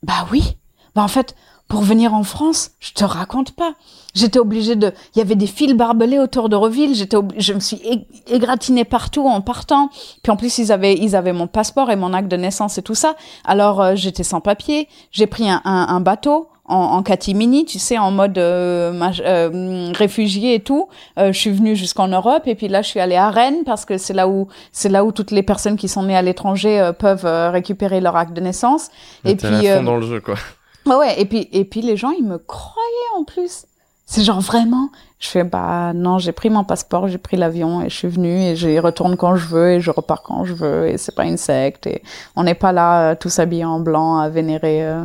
[0.04, 0.56] bah oui.
[0.96, 1.36] Bah en fait,
[1.72, 3.72] pour venir en France, je te raconte pas.
[4.14, 6.94] J'étais obligée de, il y avait des fils barbelés autour de Reville.
[6.96, 7.82] J'étais, je me suis
[8.28, 9.90] égratignée partout en partant.
[10.22, 12.82] Puis en plus, ils avaient, ils avaient mon passeport et mon acte de naissance et
[12.82, 13.16] tout ça.
[13.46, 14.90] Alors euh, j'étais sans papier.
[15.12, 18.92] J'ai pris un, un, un bateau en, en catimini, tu sais, en mode euh,
[19.26, 20.90] euh, réfugié et tout.
[21.20, 23.86] Euh, je suis venue jusqu'en Europe et puis là, je suis allée à Rennes parce
[23.86, 26.82] que c'est là où c'est là où toutes les personnes qui sont nées à l'étranger
[26.82, 28.90] euh, peuvent euh, récupérer leur acte de naissance.
[29.24, 29.48] et puis
[29.86, 30.36] dans le jeu, quoi.
[30.86, 31.22] Ouais, ouais.
[31.22, 33.66] Et puis et puis les gens, ils me croyaient en plus.
[34.12, 34.90] C'est genre vraiment.
[35.20, 38.42] Je fais bah non, j'ai pris mon passeport, j'ai pris l'avion et je suis venue
[38.42, 41.24] et j'y retourne quand je veux et je repars quand je veux et c'est pas
[41.26, 42.02] une secte et
[42.36, 45.04] on n'est pas là euh, tous habillés en blanc à vénérer euh,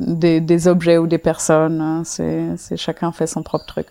[0.00, 1.80] des, des objets ou des personnes.
[1.80, 2.02] Hein.
[2.04, 3.86] C'est c'est chacun fait son propre truc.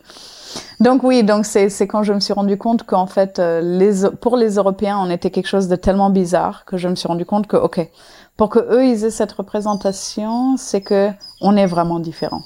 [0.79, 4.07] Donc oui, donc c'est c'est quand je me suis rendu compte qu'en fait euh, les
[4.21, 7.25] pour les Européens on était quelque chose de tellement bizarre que je me suis rendu
[7.25, 7.89] compte que ok
[8.37, 11.09] pour que eux ils aient cette représentation c'est que
[11.41, 12.41] on est vraiment différent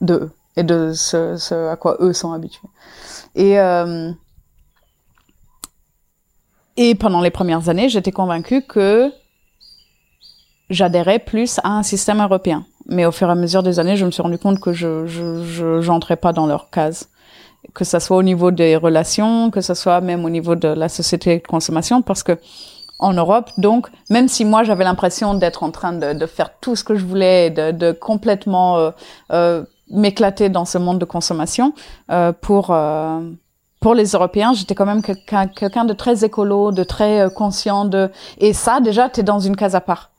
[0.00, 2.68] de eux et de ce, à quoi eux sont habitués.
[3.34, 4.10] Et, euh,
[6.76, 9.12] et pendant les premières années, j'étais convaincue que
[10.68, 12.64] j'adhérais plus à un système européen.
[12.86, 15.06] Mais au fur et à mesure des années, je me suis rendu compte que je
[15.06, 17.08] je j'entrais pas dans leur case,
[17.74, 20.88] que ça soit au niveau des relations, que ça soit même au niveau de la
[20.88, 22.38] société de consommation, parce que
[23.00, 26.76] en Europe, donc même si moi j'avais l'impression d'être en train de, de, faire tout
[26.76, 28.90] ce que je voulais, de, de complètement euh,
[29.32, 31.74] euh, m'éclater dans ce monde de consommation.
[32.10, 33.20] Euh, pour euh,
[33.80, 37.84] pour les Européens, j'étais quand même quelqu'un quelqu'un de très écolo, de très euh, conscient
[37.84, 40.10] de et ça déjà tu es dans une case à part.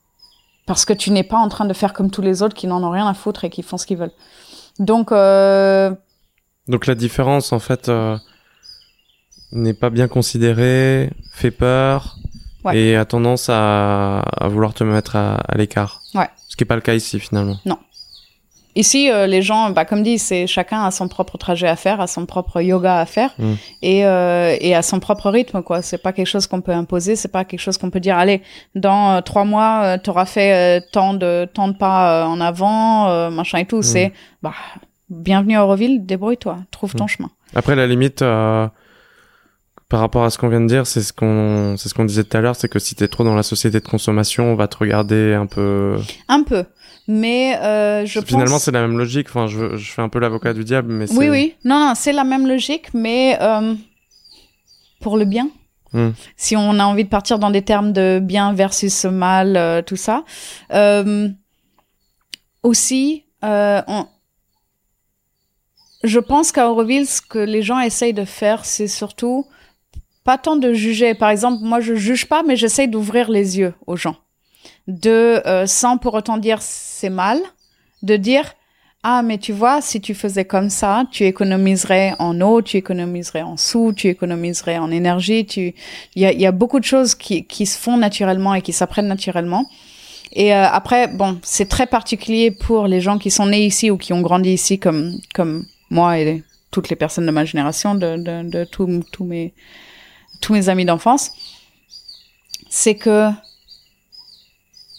[0.65, 2.83] Parce que tu n'es pas en train de faire comme tous les autres qui n'en
[2.83, 4.13] ont rien à foutre et qui font ce qu'ils veulent.
[4.79, 5.09] Donc
[6.67, 7.91] donc la différence en fait
[9.51, 12.15] n'est pas bien considérée, fait peur
[12.63, 12.77] ouais.
[12.77, 16.01] et a tendance à, à vouloir te mettre à, à l'écart.
[16.15, 16.29] Ouais.
[16.47, 17.57] Ce qui est pas le cas ici finalement.
[17.65, 17.77] Non.
[18.73, 21.99] Ici, euh, les gens, bah, comme dit, c'est chacun a son propre trajet à faire,
[21.99, 23.53] a son propre yoga à faire, Mm.
[23.81, 25.81] et euh, et à son propre rythme, quoi.
[25.81, 28.41] C'est pas quelque chose qu'on peut imposer, c'est pas quelque chose qu'on peut dire, allez,
[28.73, 33.57] dans euh, trois mois, euh, t'auras fait tant de tant de pas en avant, machin
[33.57, 33.81] et tout.
[33.81, 34.53] C'est bah
[35.09, 37.09] bienvenue à Auroville, débrouille-toi, trouve ton Mm.
[37.09, 37.29] chemin.
[37.53, 38.23] Après la limite
[39.91, 42.23] par rapport à ce qu'on vient de dire, c'est ce qu'on c'est ce qu'on disait
[42.23, 44.69] tout à l'heure, c'est que si t'es trop dans la société de consommation, on va
[44.69, 45.97] te regarder un peu.
[46.29, 46.63] Un peu,
[47.09, 48.63] mais euh, je Finalement, pense.
[48.63, 49.27] c'est la même logique.
[49.27, 51.11] Enfin, je, je fais un peu l'avocat du diable, mais.
[51.11, 53.75] Oui, oui, non, non, c'est la même logique, mais euh,
[55.01, 55.49] pour le bien.
[55.91, 56.11] Mm.
[56.37, 59.97] Si on a envie de partir dans des termes de bien versus mal, euh, tout
[59.97, 60.23] ça.
[60.71, 61.27] Euh,
[62.63, 64.05] aussi, on...
[66.05, 69.47] je pense qu'à Auroville, ce que les gens essayent de faire, c'est surtout
[70.31, 71.13] pas tant de juger.
[71.13, 74.15] Par exemple, moi, je juge pas, mais j'essaye d'ouvrir les yeux aux gens.
[74.87, 77.37] De, euh, sans pour autant dire c'est mal,
[78.01, 78.45] de dire
[79.03, 83.41] ah, mais tu vois, si tu faisais comme ça, tu économiserais en eau, tu économiserais
[83.41, 85.45] en sous, tu économiserais en énergie.
[86.15, 89.65] Il y a, beaucoup de choses qui, se font naturellement et qui s'apprennent naturellement.
[90.31, 93.97] Et euh, après, bon, c'est très particulier pour les gens qui sont nés ici ou
[93.97, 98.15] qui ont grandi ici, comme comme moi et toutes les personnes de ma génération, de
[98.15, 99.53] de, de tous mes
[100.41, 101.31] tous mes amis d'enfance.
[102.69, 103.29] C'est que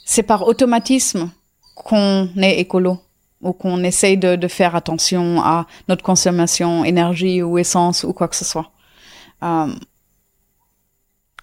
[0.05, 1.31] c'est par automatisme
[1.74, 2.98] qu'on est écolo
[3.40, 8.28] ou qu'on essaye de, de, faire attention à notre consommation énergie ou essence ou quoi
[8.28, 8.70] que ce soit.
[9.42, 9.74] Euh,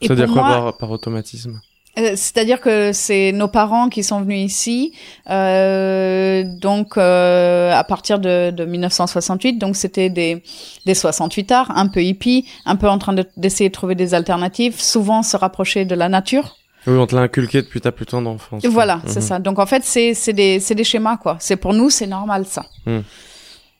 [0.01, 1.59] C'est-à-dire quoi par, par, automatisme?
[1.97, 4.93] C'est-à-dire que c'est nos parents qui sont venus ici,
[5.29, 10.41] euh, donc euh, à partir de, de 1968, donc c'était des,
[10.85, 14.13] des 68 arts, un peu hippie, un peu en train d'essayer de, de trouver des
[14.13, 16.55] alternatives, souvent se rapprocher de la nature.
[16.87, 18.63] Oui, on te l'a inculqué depuis ta plus tendre enfance.
[18.65, 19.01] Voilà, mmh.
[19.07, 19.39] c'est ça.
[19.39, 21.37] Donc en fait, c'est des, des schémas, quoi.
[21.39, 22.65] C'est pour nous, c'est normal, ça.
[22.85, 22.99] Mmh.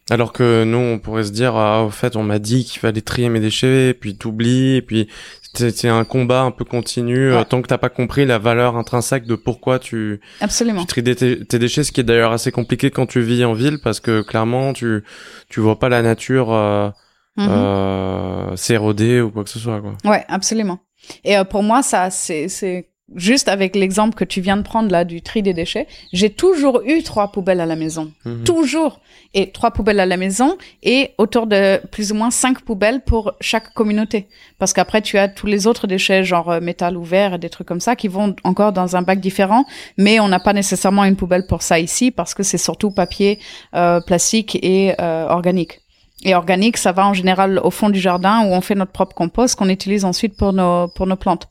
[0.10, 3.02] Alors que nous, on pourrait se dire, ah, au fait, on m'a dit qu'il fallait
[3.02, 5.08] trier mes déchets, et puis t'oublies, et puis
[5.54, 9.26] c'est un combat un peu continu euh, tant que t'as pas compris la valeur intrinsèque
[9.26, 10.82] de pourquoi tu absolument.
[10.86, 13.80] tu tries tes, déchets ce qui est d'ailleurs assez compliqué quand tu vis en ville
[13.80, 15.04] parce que clairement tu
[15.50, 16.90] tu vois pas la nature euh,
[17.38, 17.48] mm-hmm.
[17.50, 19.94] euh s'éroder ou quoi que ce soit quoi.
[20.06, 20.80] Ouais absolument.
[21.24, 24.92] Et euh, pour moi ça c'est c'est juste avec l'exemple que tu viens de prendre
[24.92, 28.12] là du tri des déchets, j'ai toujours eu trois poubelles à la maison.
[28.26, 28.44] Mhm.
[28.44, 29.00] Toujours.
[29.34, 33.34] Et trois poubelles à la maison et autour de plus ou moins cinq poubelles pour
[33.42, 34.28] chaque communauté.
[34.58, 37.50] Parce qu'après, tu as tous les autres déchets, genre euh, métal ou verre et des
[37.50, 39.66] trucs comme ça, qui vont encore dans un bac différent.
[39.98, 43.40] Mais on n'a pas nécessairement une poubelle pour ça ici parce que c'est surtout papier,
[43.76, 45.82] euh, plastique et euh, organique.
[46.24, 49.16] Et organique, ça va en général au fond du jardin où on fait notre propre
[49.16, 51.48] compost qu'on utilise ensuite pour nos, pour nos plantes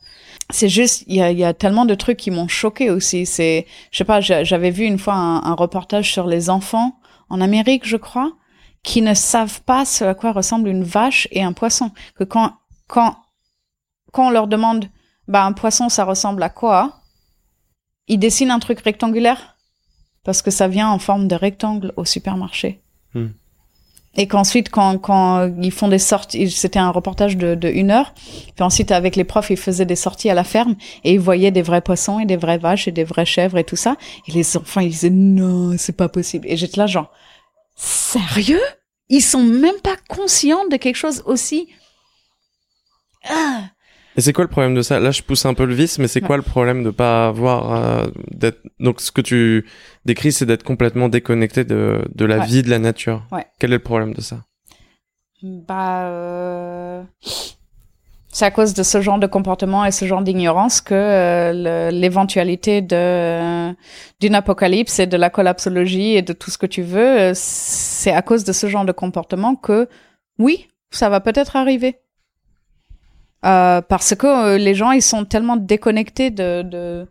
[0.49, 3.25] c'est juste, il y a, y a, tellement de trucs qui m'ont choqué aussi.
[3.25, 7.87] C'est, je sais pas, j'avais vu une fois un, reportage sur les enfants en Amérique,
[7.87, 8.31] je crois,
[8.81, 11.91] qui ne savent pas ce à quoi ressemble une vache et un poisson.
[12.15, 12.53] Que quand,
[12.87, 13.17] quand,
[14.11, 14.85] quand on leur demande,
[15.27, 17.01] bah, un poisson, ça ressemble à quoi?
[18.07, 19.55] Ils dessinent un truc rectangulaire?
[20.23, 22.81] Parce que ça vient en forme de rectangle au supermarché.
[23.13, 23.29] Hmm.
[24.15, 28.13] Et qu'ensuite, quand, quand ils font des sorties, c'était un reportage de, de une heure.
[28.55, 31.51] Puis ensuite, avec les profs, ils faisaient des sorties à la ferme et ils voyaient
[31.51, 33.97] des vrais poissons et des vraies vaches et des vraies chèvres et tout ça.
[34.27, 36.47] Et les enfants, ils disaient non, c'est pas possible.
[36.49, 37.11] Et j'étais là, genre,
[37.75, 38.61] sérieux?
[39.09, 41.69] Ils sont même pas conscients de quelque chose aussi.
[43.27, 43.69] Ah.
[44.17, 44.99] Et c'est quoi le problème de ça?
[44.99, 47.73] Là, je pousse un peu le vice, mais c'est quoi le problème de pas avoir
[47.73, 49.65] euh, d'être donc ce que tu
[50.05, 53.23] décris, c'est d'être complètement déconnecté de de la vie de la nature.
[53.31, 53.45] Ouais.
[53.59, 54.41] Quel est le problème de ça?
[55.41, 57.03] Bah, euh...
[58.31, 62.81] c'est à cause de ce genre de comportement et ce genre d'ignorance que euh, l'éventualité
[62.81, 63.73] de
[64.19, 68.21] d'une apocalypse et de la collapsologie et de tout ce que tu veux, c'est à
[68.21, 69.87] cause de ce genre de comportement que
[70.39, 71.99] oui, ça va peut-être arriver.
[73.45, 77.07] Euh, parce que euh, les gens, ils sont tellement déconnectés de, de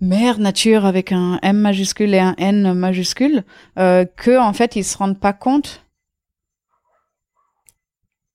[0.00, 3.44] mère nature avec un M majuscule et un N majuscule
[3.78, 5.86] euh, que en fait, ils se rendent pas compte.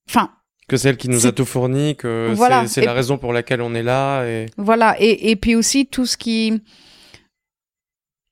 [0.09, 0.31] Enfin.
[0.67, 2.65] Que c'est elle qui nous a tout fourni, que voilà.
[2.67, 4.25] c'est la raison pour laquelle on est là.
[4.25, 4.47] Et...
[4.57, 4.95] Voilà.
[4.99, 6.61] Et, et puis aussi tout ce qui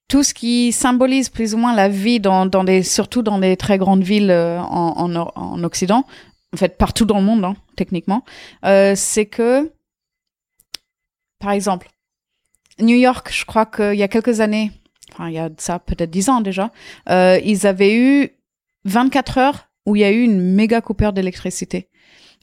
[0.07, 3.55] tout ce qui symbolise plus ou moins la vie dans, dans des, surtout dans des
[3.55, 6.05] très grandes villes euh, en, en, en Occident,
[6.53, 8.23] en fait partout dans le monde, hein, techniquement,
[8.65, 9.71] euh, c'est que,
[11.39, 11.89] par exemple,
[12.79, 14.71] New York, je crois qu'il y a quelques années,
[15.11, 16.71] enfin il y a ça peut-être dix ans déjà,
[17.09, 18.29] euh, ils avaient eu
[18.85, 21.89] 24 heures où il y a eu une méga coupure d'électricité.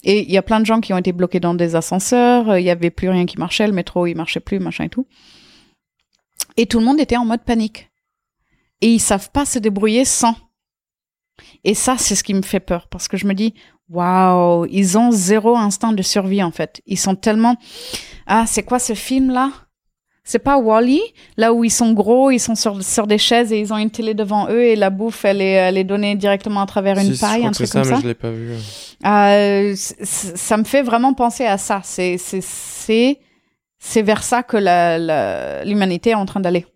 [0.05, 2.65] Et il y a plein de gens qui ont été bloqués dans des ascenseurs, il
[2.65, 5.07] y avait plus rien qui marchait, le métro il marchait plus, machin et tout.
[6.57, 7.91] Et tout le monde était en mode panique.
[8.81, 10.37] Et ils savent pas se débrouiller sans.
[11.65, 13.55] Et ça, c'est ce qui me fait peur parce que je me dis,
[13.91, 16.81] waouh, ils ont zéro instinct de survie en fait.
[16.87, 17.57] Ils sont tellement,
[18.27, 19.51] ah, c'est quoi ce film là
[20.25, 21.01] C'est pas Wally,
[21.37, 23.91] là où ils sont gros, ils sont sur, sur des chaises et ils ont une
[23.91, 27.17] télé devant eux et la bouffe elle est, elle est donnée directement à travers une
[27.17, 27.97] paille, un truc comme ça.
[27.97, 28.53] Mais je l'ai pas vu.
[29.07, 31.81] Euh, ça me fait vraiment penser à ça.
[31.85, 33.21] C'est c'est c'est
[33.79, 34.57] c'est vers ça que
[35.65, 36.67] l'humanité est en train d'aller.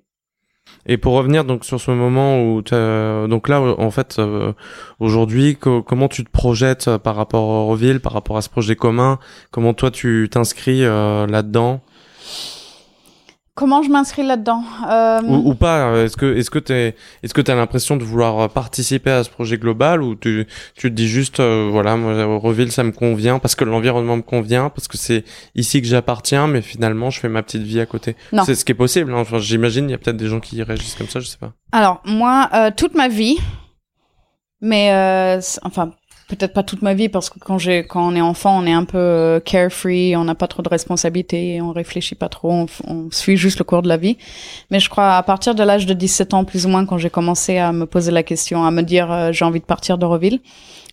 [0.87, 4.53] Et pour revenir donc sur ce moment où donc là en fait euh,
[4.99, 8.75] aujourd'hui comment tu te projettes euh, par rapport au Roville, par rapport à ce projet
[8.75, 9.19] commun,
[9.51, 11.81] comment toi tu t'inscris euh, là-dedans?
[13.63, 15.23] Comment je m'inscris là-dedans euh...
[15.23, 19.13] ou, ou, pas Est-ce que est-ce que t'es est-ce que t'as l'impression de vouloir participer
[19.13, 22.83] à ce projet global ou tu tu te dis juste euh, voilà moi Reville ça
[22.83, 25.23] me convient parce que l'environnement me convient parce que c'est
[25.55, 28.17] ici que j'appartiens mais finalement je fais ma petite vie à côté.
[28.45, 29.15] C'est ce qui est possible.
[29.15, 29.19] Hein.
[29.19, 31.53] Enfin, j'imagine il y a peut-être des gens qui réagissent comme ça, je sais pas.
[31.71, 33.39] Alors moi euh, toute ma vie,
[34.61, 35.93] mais euh, enfin
[36.37, 38.73] peut-être pas toute ma vie parce que quand j'ai quand on est enfant on est
[38.73, 43.11] un peu euh, carefree on n'a pas trop de responsabilités on réfléchit pas trop on,
[43.11, 44.17] suit juste le cours de la vie.
[44.71, 47.11] Mais je crois à partir de l'âge de 17 ans plus ou moins quand j'ai
[47.11, 50.07] commencé à me poser la question à me dire euh, j'ai envie de partir de
[50.07, 50.41] Reville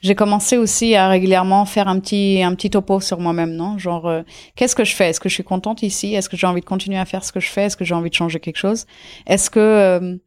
[0.01, 3.77] j'ai commencé aussi à régulièrement faire un petit un petit topo sur moi-même non?
[3.77, 4.21] Genre euh,
[4.55, 5.09] qu'est-ce que je fais?
[5.09, 6.13] Est-ce que je suis contente ici?
[6.13, 7.63] Est-ce que j'ai envie de continuer à faire ce que je fais?
[7.63, 8.85] Est-ce que j'ai envie de changer quelque chose?
[9.27, 10.19] Est-ce que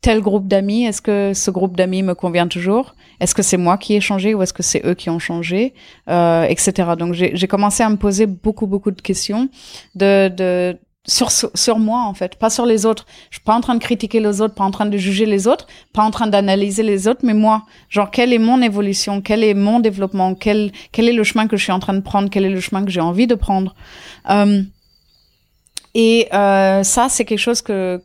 [0.00, 2.94] tel groupe d'amis, est-ce que ce groupe d'amis me convient toujours?
[3.20, 5.74] Est-ce que c'est moi qui ai changé ou est-ce que c'est eux qui ont changé?
[6.08, 6.72] Euh, Etc.
[6.98, 9.48] Donc j'ai commencé à me poser beaucoup beaucoup de questions
[9.94, 13.04] de, de sur sur moi en fait, pas sur les autres.
[13.30, 15.46] Je suis pas en train de critiquer les autres, pas en train de juger les
[15.46, 19.44] autres, pas en train d'analyser les autres, mais moi, genre quelle est mon évolution, quel
[19.44, 22.30] est mon développement, quel quel est le chemin que je suis en train de prendre,
[22.30, 23.74] quel est le chemin que j'ai envie de prendre?
[24.30, 24.62] Euh,
[25.94, 28.00] et euh, ça, c'est quelque chose que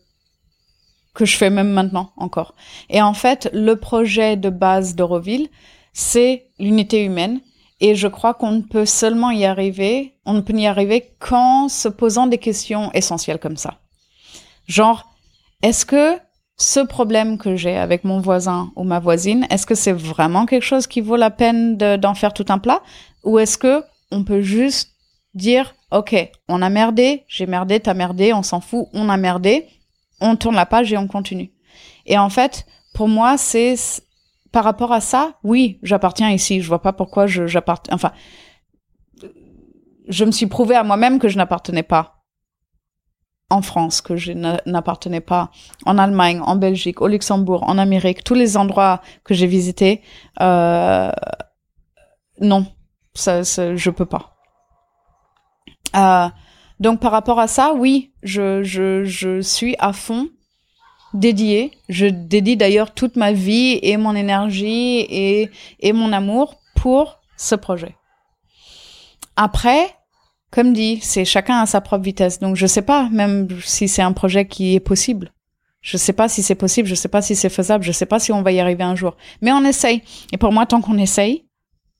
[1.15, 2.53] que je fais même maintenant encore.
[2.89, 5.49] Et en fait, le projet de base d'Euroville,
[5.93, 7.39] c'est l'unité humaine
[7.81, 11.67] Et je crois qu'on ne peut seulement y arriver, on ne peut y arriver qu'en
[11.67, 13.79] se posant des questions essentielles comme ça.
[14.67, 15.13] Genre,
[15.61, 16.17] est-ce que
[16.57, 20.63] ce problème que j'ai avec mon voisin ou ma voisine, est-ce que c'est vraiment quelque
[20.63, 22.81] chose qui vaut la peine d'en faire tout un plat?
[23.25, 24.91] Ou est-ce que on peut juste
[25.33, 26.15] dire OK,
[26.47, 29.67] on a merdé, j'ai merdé, t'as merdé, on s'en fout, on a merdé,
[30.25, 31.51] on tourne la page et on continue.
[32.05, 33.75] Et en fait, pour moi, c'est
[34.51, 38.13] par rapport à ça, oui, j'appartiens ici, je vois pas pourquoi j'appartiens enfin
[40.07, 42.23] je me suis prouvé à moi-même que je n'appartenais pas
[43.49, 45.51] en France, que je n'appartenais pas
[45.85, 50.01] en Allemagne, en Belgique, au Luxembourg, en Amérique, tous les endroits que j'ai visités,
[50.41, 51.11] euh,
[52.41, 52.65] non,
[53.13, 54.35] ça, ça, je peux pas.
[55.95, 56.29] Euh,
[56.79, 60.29] donc par rapport à ça, oui, je, je, je suis à fond
[61.13, 61.71] dédiée.
[61.89, 65.49] Je dédie d'ailleurs toute ma vie et mon énergie et,
[65.79, 67.95] et mon amour pour ce projet.
[69.35, 69.95] Après,
[70.51, 72.39] comme dit, c'est chacun à sa propre vitesse.
[72.39, 75.31] Donc je sais pas même si c'est un projet qui est possible.
[75.81, 78.17] Je sais pas si c'est possible, je sais pas si c'est faisable, je sais pas
[78.19, 79.15] si on va y arriver un jour.
[79.41, 80.01] Mais on essaye.
[80.31, 81.45] Et pour moi, tant qu'on essaye,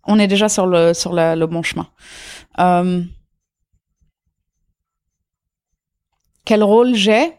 [0.06, 1.88] on est déjà sur le sur le bon chemin.
[2.60, 3.04] Euh,
[6.46, 7.34] quel rôle j'ai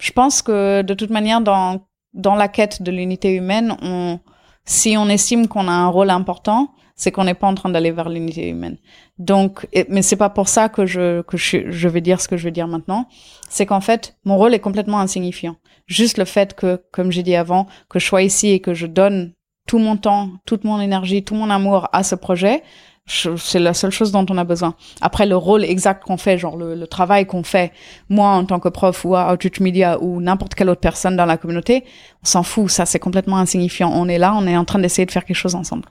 [0.00, 4.20] Je pense que de toute manière, dans dans la quête de l'unité humaine, on
[4.64, 7.90] si on estime qu'on a un rôle important, c'est qu'on n'est pas en train d'aller
[7.90, 8.78] vers l'unité humaine.
[9.18, 12.36] Donc, mais c'est pas pour ça que je que je, je vais dire ce que
[12.36, 13.08] je vais dire maintenant.
[13.48, 15.56] C'est qu'en fait, mon rôle est complètement insignifiant.
[15.86, 18.86] Juste le fait que, comme j'ai dit avant, que je sois ici et que je
[18.86, 19.32] donne
[19.66, 22.62] tout mon temps, toute mon énergie, tout mon amour à ce projet,
[23.06, 24.74] c'est la seule chose dont on a besoin.
[25.00, 27.72] Après, le rôle exact qu'on fait, genre le, le travail qu'on fait,
[28.08, 31.26] moi en tant que prof ou à Outreach Media ou n'importe quelle autre personne dans
[31.26, 31.84] la communauté,
[32.22, 32.70] on s'en fout.
[32.70, 33.90] Ça, c'est complètement insignifiant.
[33.92, 35.84] On est là, on est en train d'essayer de faire quelque chose ensemble.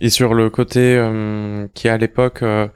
[0.00, 2.68] Et sur le côté euh, qui à l'époque, euh,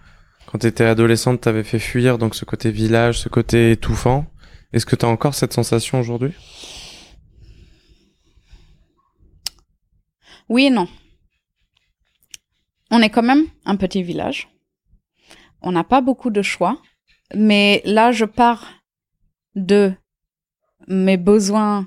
[0.47, 4.27] quand tu étais adolescente, t'avais fait fuir, donc ce côté village, ce côté étouffant,
[4.73, 6.33] est-ce que tu as encore cette sensation aujourd'hui?
[10.49, 10.89] Oui et non.
[12.91, 14.49] On est quand même un petit village.
[15.63, 16.81] On n'a pas beaucoup de choix,
[17.35, 18.73] mais là je pars
[19.55, 19.93] de
[20.89, 21.87] mes besoins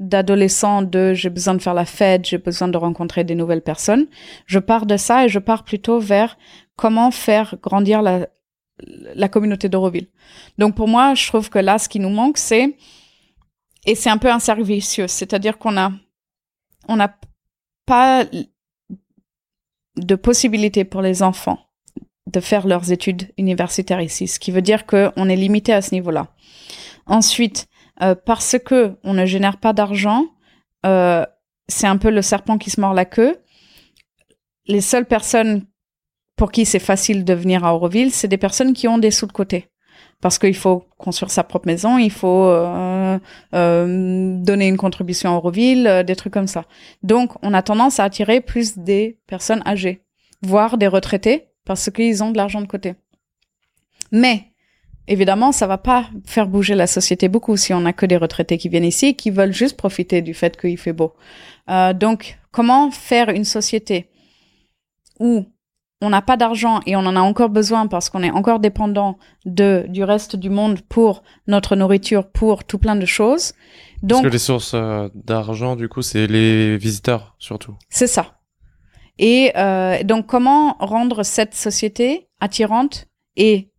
[0.00, 4.06] d'adolescent de j'ai besoin de faire la fête, j'ai besoin de rencontrer des nouvelles personnes.
[4.46, 6.38] Je pars de ça et je pars plutôt vers
[6.76, 8.28] comment faire grandir la,
[8.86, 10.08] la communauté d'Euroville.
[10.58, 12.76] Donc pour moi, je trouve que là, ce qui nous manque, c'est
[13.86, 15.92] et c'est un peu un c'est-à-dire qu'on a
[16.88, 17.16] on n'a
[17.86, 18.24] pas
[19.98, 21.58] de possibilité pour les enfants
[22.26, 25.94] de faire leurs études universitaires ici, ce qui veut dire qu'on est limité à ce
[25.94, 26.28] niveau-là.
[27.06, 27.66] Ensuite,
[28.02, 30.26] euh, parce que on ne génère pas d'argent,
[30.84, 31.24] euh,
[31.68, 33.36] c'est un peu le serpent qui se mord la queue.
[34.66, 35.64] Les seules personnes
[36.36, 39.26] pour qui c'est facile de venir à Auroville, c'est des personnes qui ont des sous
[39.26, 39.68] de côté.
[40.20, 43.18] Parce qu'il faut construire sa propre maison, il faut euh,
[43.52, 46.64] donner une contribution à Auroville, des trucs comme ça.
[47.04, 50.02] Donc, on a tendance à attirer plus des personnes âgées,
[50.42, 52.94] voire des retraités, parce qu'ils ont de l'argent de côté.
[54.10, 54.46] Mais
[55.06, 58.58] évidemment, ça va pas faire bouger la société beaucoup si on a que des retraités
[58.58, 61.14] qui viennent ici qui veulent juste profiter du fait qu'il fait beau.
[61.70, 64.08] Euh, donc, comment faire une société
[65.20, 65.46] où
[66.00, 69.18] on n'a pas d'argent et on en a encore besoin parce qu'on est encore dépendant
[69.44, 73.52] de du reste du monde pour notre nourriture, pour tout plein de choses.
[74.02, 77.74] Donc, parce que les sources euh, d'argent, du coup, c'est les visiteurs surtout.
[77.88, 78.38] C'est ça.
[79.18, 83.72] Et euh, donc, comment rendre cette société attirante et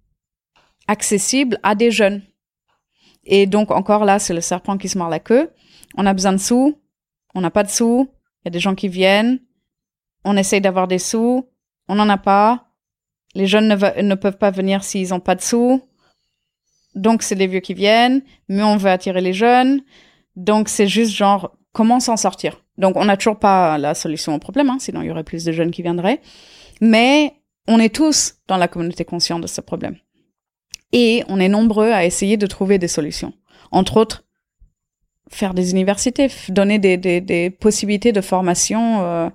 [0.88, 2.22] accessible à des jeunes?
[3.24, 5.52] Et donc encore là, c'est le serpent qui se mord la queue.
[5.96, 6.78] On a besoin de sous,
[7.36, 8.10] on n'a pas de sous,
[8.42, 9.40] il y a des gens qui viennent,
[10.26, 11.48] on essaye d'avoir des sous,
[11.90, 12.68] on n'en a pas,
[13.36, 15.82] les jeunes ne, peuvent pas venir s'ils n'ont pas de sous,
[16.96, 19.82] donc c'est les vieux qui viennent, mais on veut attirer les jeunes,
[20.36, 22.64] donc c'est juste genre comment s'en sortir?
[22.78, 25.44] Donc on n'a toujours pas la solution au problème, hein, sinon il y aurait plus
[25.44, 26.22] de jeunes qui viendraient,
[26.80, 27.34] mais
[27.68, 29.98] on est tous dans la communauté consciente de ce problème.
[30.92, 33.34] Et on est nombreux à essayer de trouver des solutions.
[33.72, 34.24] Entre autres,
[35.30, 39.30] faire des universités, donner des, des, des possibilités de formation euh,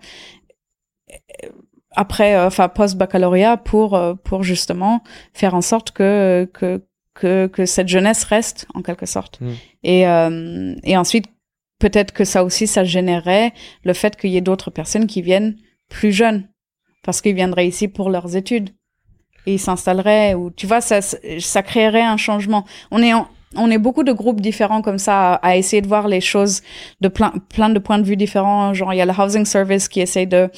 [1.95, 6.83] après, euh, enfin post-baccalauréat pour euh, pour justement faire en sorte que que
[7.15, 9.41] que, que cette jeunesse reste en quelque sorte.
[9.41, 9.53] Mm.
[9.85, 11.27] Et euh, et ensuite
[11.79, 13.53] peut-être que ça aussi ça générerait
[13.85, 15.57] le fait qu'il y ait d'autres personnes qui viennent
[15.89, 16.49] plus jeunes
[17.03, 18.71] parce qu'ils viendraient ici pour leurs études
[19.47, 22.65] et ils s'installeraient ou tu vois ça ça créerait un changement.
[22.91, 26.09] On est en on est beaucoup de groupes différents comme ça à, essayer de voir
[26.09, 26.63] les choses
[27.01, 28.75] de plein, plein de points de vue différents.
[28.75, 30.51] Genre, il y a le Housing Service qui essaye de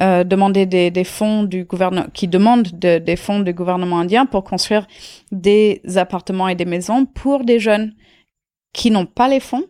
[0.00, 4.26] euh, demander des, des, fonds du gouvernement, qui demande de, des fonds du gouvernement indien
[4.26, 4.86] pour construire
[5.30, 7.92] des appartements et des maisons pour des jeunes
[8.72, 9.64] qui n'ont pas les fonds,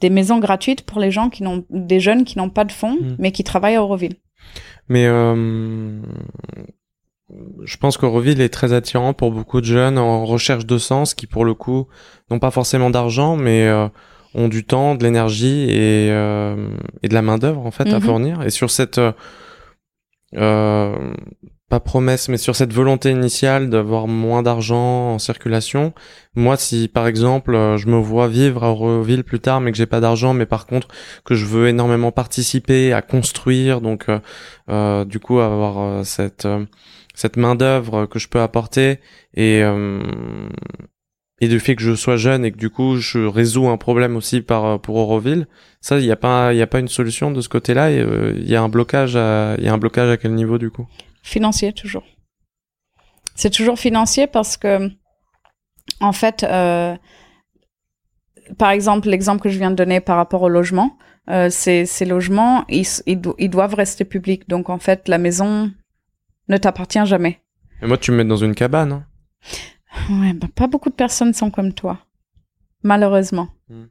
[0.00, 2.96] des maisons gratuites pour les gens qui n'ont, des jeunes qui n'ont pas de fonds,
[3.00, 3.16] hmm.
[3.18, 4.16] mais qui travaillent à Auroville.
[4.88, 6.00] Mais euh,
[7.64, 11.26] je pense qu'Auroville est très attirant pour beaucoup de jeunes en recherche de sens qui,
[11.26, 11.88] pour le coup,
[12.30, 13.88] n'ont pas forcément d'argent, mais euh,
[14.34, 16.68] ont du temps, de l'énergie et, euh,
[17.02, 18.04] et de la main d'œuvre en fait à mhm.
[18.04, 18.42] fournir.
[18.42, 19.00] Et sur cette
[20.36, 21.12] euh,
[21.68, 25.94] pas promesse, mais sur cette volonté initiale d'avoir moins d'argent en circulation.
[26.34, 29.86] Moi, si par exemple je me vois vivre à Auroville plus tard, mais que j'ai
[29.86, 30.88] pas d'argent, mais par contre
[31.24, 34.06] que je veux énormément participer à construire, donc
[34.68, 36.46] euh, du coup avoir cette
[37.14, 39.00] cette main d'œuvre que je peux apporter
[39.34, 40.02] et euh,
[41.40, 44.16] et du fait que je sois jeune et que du coup je résous un problème
[44.16, 45.46] aussi par pour Auroville
[45.80, 48.48] ça il y a pas il a pas une solution de ce côté-là euh, il
[48.48, 50.86] y a un blocage il y a un blocage à quel niveau du coup?
[51.22, 52.04] Financier toujours.
[53.34, 54.90] C'est toujours financier parce que
[56.00, 56.94] en fait euh,
[58.58, 60.98] par exemple l'exemple que je viens de donner par rapport au logement
[61.30, 64.48] euh, ces, ces logements ils, ils doivent rester publics.
[64.48, 65.72] Donc en fait la maison
[66.48, 67.40] ne t'appartient jamais.
[67.82, 68.92] Et moi, tu me mets dans une cabane.
[68.92, 69.06] Hein.
[70.10, 71.98] Ouais, bah, pas beaucoup de personnes sont comme toi.
[72.82, 73.48] Malheureusement.
[73.68, 73.84] Hmm.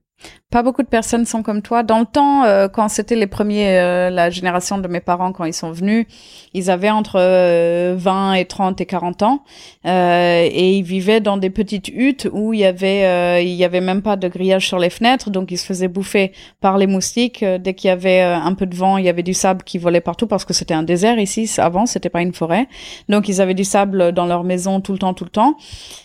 [0.54, 1.82] Pas beaucoup de personnes sont comme toi.
[1.82, 5.46] Dans le temps, euh, quand c'était les premiers, euh, la génération de mes parents, quand
[5.46, 6.06] ils sont venus,
[6.54, 9.44] ils avaient entre 20 euh, et 30 et 40 ans,
[9.84, 14.04] et ils vivaient dans des petites huttes où il y avait, il y avait même
[14.04, 17.44] pas de grillage sur les fenêtres, donc ils se faisaient bouffer par les moustiques.
[17.44, 20.02] Dès qu'il y avait un peu de vent, il y avait du sable qui volait
[20.02, 21.50] partout parce que c'était un désert ici.
[21.58, 22.68] Avant, c'était pas une forêt,
[23.10, 25.56] donc ils avaient du sable dans leur maison tout le temps, tout le temps,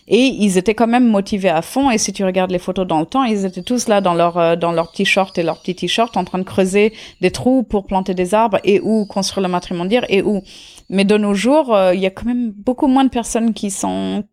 [0.07, 1.91] et ils étaient quand même motivés à fond.
[1.91, 4.39] Et si tu regardes les photos dans le temps, ils étaient tous là dans leur
[4.39, 7.87] euh, dans leur t-shirt et leur petit t-shirt en train de creuser des trous pour
[7.87, 10.43] planter des arbres et ou construire le matrimonial et où
[10.89, 13.71] mais de nos jours euh, il y a quand même beaucoup moins de personnes qui
[13.71, 14.25] sont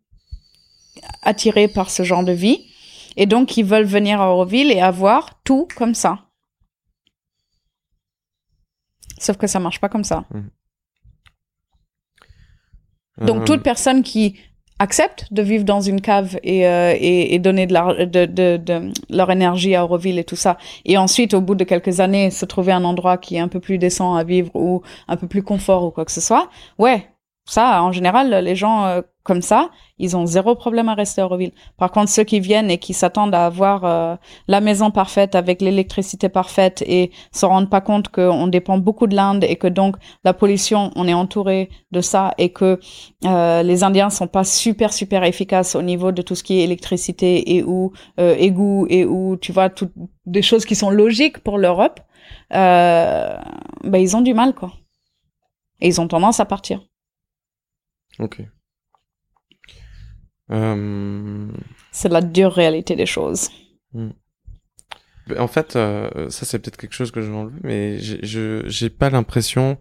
[1.21, 2.67] attirées par ce genre de vie
[3.17, 6.19] et donc qui veulent venir à Auroville et avoir tout comme ça.
[9.17, 10.25] Sauf que ça marche pas comme ça.
[10.31, 10.41] Mmh.
[13.25, 14.37] donc euh, toute personne qui
[14.79, 18.57] acceptent de vivre dans une cave et, euh, et, et, donner de, la, de, de,
[18.57, 20.57] de, leur énergie à Auroville et tout ça.
[20.83, 23.59] Et ensuite, au bout de quelques années, se trouver un endroit qui est un peu
[23.59, 26.49] plus décent à vivre ou un peu plus confort ou quoi que ce soit.
[26.77, 27.07] Ouais,
[27.47, 29.69] ça, en général, les gens euh, comme ça,
[29.99, 31.51] ils ont zéro problème à rester à Auroville.
[31.77, 34.15] Par contre, ceux qui viennent et qui s'attendent à avoir euh,
[34.47, 39.15] la maison parfaite avec l'électricité parfaite et se rendent pas compte qu'on dépend beaucoup de
[39.15, 42.79] l'Inde et que donc la pollution, on est entouré de ça et que
[43.25, 46.63] euh, les Indiens sont pas super super efficaces au niveau de tout ce qui est
[46.63, 49.93] électricité et ou égout et ou tu vois toutes
[50.25, 51.99] des choses qui sont logiques pour l'Europe,
[52.49, 53.37] ben
[53.93, 54.71] ils ont du mal quoi.
[55.81, 56.81] Et ils ont tendance à partir.
[58.19, 58.41] Ok.
[60.51, 61.47] Euh,
[61.91, 63.49] c'est la dure réalité des choses.
[63.93, 64.09] Hmm.
[65.39, 68.89] En fait, euh, ça c'est peut-être quelque chose que je vais enlever, mais je j'ai
[68.91, 69.77] pas l'impression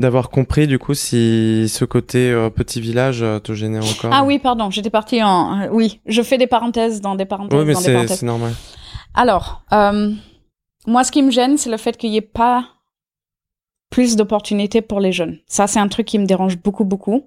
[0.00, 4.12] d'avoir compris du coup si ce côté euh, petit village te gênait encore.
[4.12, 7.58] Ah oui, pardon, j'étais partie en oui, je fais des parenthèses dans des parenthèses.
[7.58, 7.74] Oui, mais
[8.08, 8.52] c'est normal.
[9.14, 9.64] Alors,
[10.86, 12.73] moi, ce qui me gêne, c'est le fait qu'il n'y ait pas
[13.94, 15.38] plus d'opportunités pour les jeunes.
[15.46, 17.26] Ça, c'est un truc qui me dérange beaucoup, beaucoup.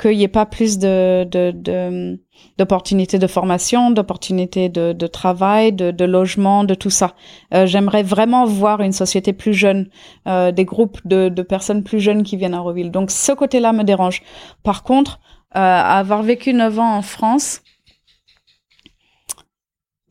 [0.00, 2.20] Qu'il n'y ait pas plus de, de,
[2.56, 7.14] d'opportunités de, formation, d'opportunités de, de travail, de, de logement, de tout ça.
[7.52, 9.88] Euh, j'aimerais vraiment voir une société plus jeune,
[10.28, 12.92] euh, des groupes de, de personnes plus jeunes qui viennent à Reville.
[12.92, 14.22] Donc, ce côté-là me dérange.
[14.62, 15.18] Par contre,
[15.56, 17.60] euh, avoir vécu 9 ans en France,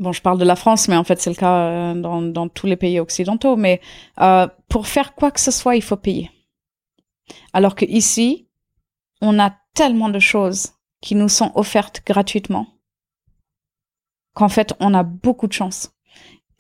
[0.03, 2.47] bon, je parle de la France, mais en fait, c'est le cas euh, dans, dans,
[2.47, 3.55] tous les pays occidentaux.
[3.55, 3.81] Mais
[4.21, 6.29] euh, pour faire quoi que ce soit, il faut payer.
[7.53, 8.47] Alors que ici,
[9.21, 12.67] on a tellement de choses qui nous sont offertes gratuitement
[14.33, 15.91] qu'en fait, on a beaucoup de chance.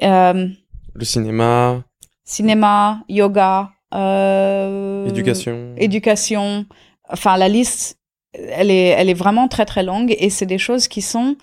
[0.01, 0.47] Euh,
[0.93, 1.83] le cinéma.
[2.23, 3.71] Cinéma, yoga.
[3.93, 5.73] Euh, éducation.
[5.77, 6.65] Éducation.
[7.09, 7.99] Enfin, la liste,
[8.33, 11.35] elle est, elle est vraiment très très longue et c'est des choses qui sont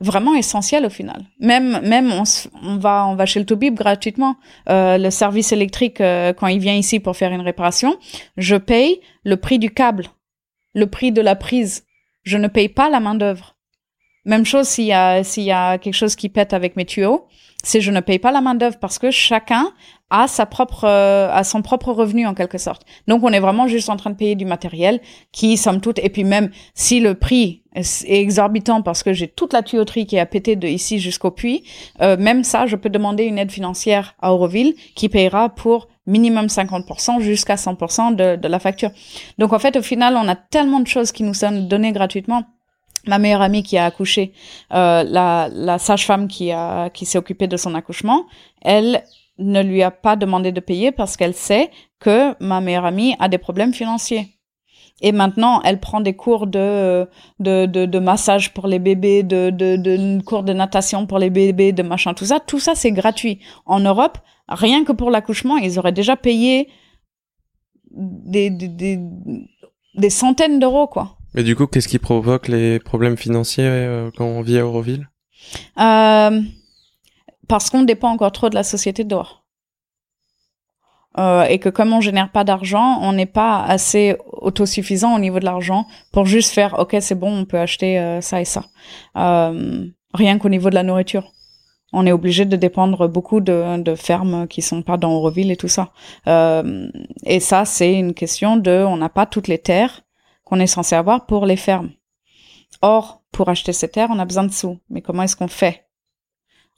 [0.00, 1.24] vraiment essentiel au final.
[1.40, 2.22] Même même on,
[2.62, 4.36] on va on va chez le Toubib gratuitement.
[4.68, 7.96] Euh, le service électrique euh, quand il vient ici pour faire une réparation,
[8.36, 10.06] je paye le prix du câble,
[10.74, 11.84] le prix de la prise.
[12.22, 13.57] Je ne paye pas la main d'œuvre.
[14.28, 17.26] Même chose s'il y a s'il y a quelque chose qui pète avec mes tuyaux,
[17.64, 19.72] c'est je ne paye pas la main d'œuvre parce que chacun
[20.10, 22.82] a sa propre euh, a son propre revenu en quelque sorte.
[23.06, 25.00] Donc on est vraiment juste en train de payer du matériel
[25.32, 29.54] qui somme toute et puis même si le prix est exorbitant parce que j'ai toute
[29.54, 31.64] la tuyauterie qui a pété de ici jusqu'au puits,
[32.02, 36.48] euh, même ça je peux demander une aide financière à Auroville qui payera pour minimum
[36.48, 38.90] 50% jusqu'à 100% de, de la facture.
[39.38, 42.44] Donc en fait au final on a tellement de choses qui nous sont données gratuitement
[43.08, 44.32] ma meilleure amie qui a accouché,
[44.72, 48.26] euh, la, la sage-femme qui a qui s'est occupée de son accouchement,
[48.62, 49.02] elle
[49.38, 53.28] ne lui a pas demandé de payer parce qu'elle sait que ma meilleure amie a
[53.28, 54.34] des problèmes financiers.
[55.00, 59.50] Et maintenant, elle prend des cours de de, de, de massage pour les bébés, de,
[59.50, 62.40] de, de cours de natation pour les bébés, de machin, tout ça.
[62.40, 63.38] Tout ça, c'est gratuit.
[63.64, 66.68] En Europe, rien que pour l'accouchement, ils auraient déjà payé
[67.92, 68.98] des, des, des,
[69.94, 71.17] des centaines d'euros, quoi.
[71.34, 75.08] Mais du coup, qu'est-ce qui provoque les problèmes financiers euh, quand on vit à Euroville
[75.78, 76.40] euh,
[77.48, 79.44] Parce qu'on dépend encore trop de la société dehors.
[81.18, 85.40] Euh, et que comme on génère pas d'argent, on n'est pas assez autosuffisant au niveau
[85.40, 88.66] de l'argent pour juste faire ok c'est bon on peut acheter euh, ça et ça.
[89.16, 91.32] Euh, rien qu'au niveau de la nourriture,
[91.92, 95.68] on est obligé de dépendre beaucoup de, fermes qui sont pas dans Euroville et tout
[95.68, 95.92] ça.
[96.28, 96.88] Euh,
[97.24, 100.02] et ça c'est une question de on n'a pas toutes les terres
[100.48, 101.90] qu'on est censé avoir pour les fermes.
[102.80, 104.78] Or, pour acheter ces terres, on a besoin de sous.
[104.88, 105.84] Mais comment est-ce qu'on fait?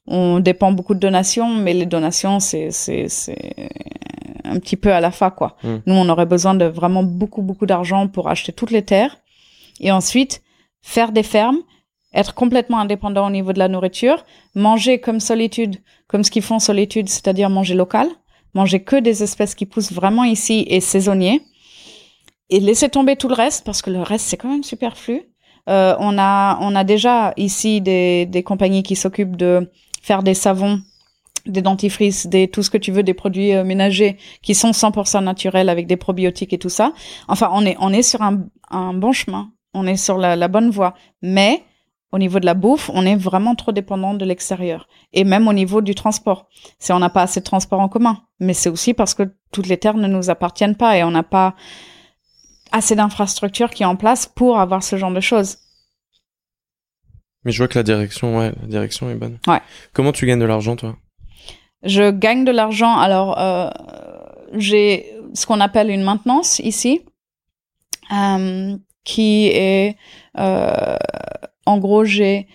[0.06, 3.06] On dépend beaucoup de donations, mais les donations, c'est c'est
[4.44, 5.56] un petit peu à la fin, quoi.
[5.62, 5.78] Hmm.
[5.86, 9.18] Nous, on aurait besoin de vraiment beaucoup beaucoup d'argent pour acheter toutes les terres
[9.78, 10.42] et ensuite
[10.82, 11.58] faire des fermes,
[12.12, 15.76] être complètement indépendant au niveau de la nourriture, manger comme solitude,
[16.08, 18.08] comme ce qu'ils font solitude, c'est-à-dire manger local,
[18.54, 21.42] manger que des espèces qui poussent vraiment ici et saisonniers
[22.50, 25.22] et laisser tomber tout le reste parce que le reste c'est quand même superflu.
[25.68, 29.70] Euh, on a on a déjà ici des des compagnies qui s'occupent de
[30.02, 30.80] faire des savons,
[31.46, 35.22] des dentifrices, des tout ce que tu veux, des produits euh, ménagers qui sont 100%
[35.22, 36.92] naturels avec des probiotiques et tout ça.
[37.28, 39.50] Enfin, on est on est sur un un bon chemin.
[39.72, 41.62] On est sur la, la bonne voie, mais
[42.12, 44.88] au niveau de la bouffe, on est vraiment trop dépendant de l'extérieur.
[45.12, 46.48] Et même au niveau du transport.
[46.78, 48.22] C'est on n'a pas assez de transport en commun.
[48.40, 51.22] Mais c'est aussi parce que toutes les terres ne nous appartiennent pas et on n'a
[51.22, 51.54] pas
[52.72, 55.58] assez d'infrastructures qui est en place pour avoir ce genre de choses.
[57.44, 59.38] Mais je vois que la direction, ouais, la direction est bonne.
[59.46, 59.60] Ouais.
[59.92, 60.96] Comment tu gagnes de l'argent, toi?
[61.82, 62.98] Je gagne de l'argent.
[62.98, 63.70] Alors, euh,
[64.52, 67.00] j'ai ce qu'on appelle une maintenance ici,
[68.12, 69.96] euh, qui est,
[70.38, 70.96] euh,
[71.64, 72.46] en gros, j'ai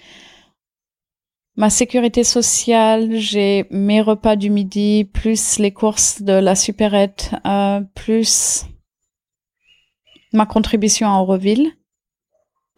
[1.56, 7.82] ma sécurité sociale, j'ai mes repas du midi, plus les courses de la supérette, euh,
[7.96, 8.66] plus
[10.36, 11.72] ma contribution à Euroville,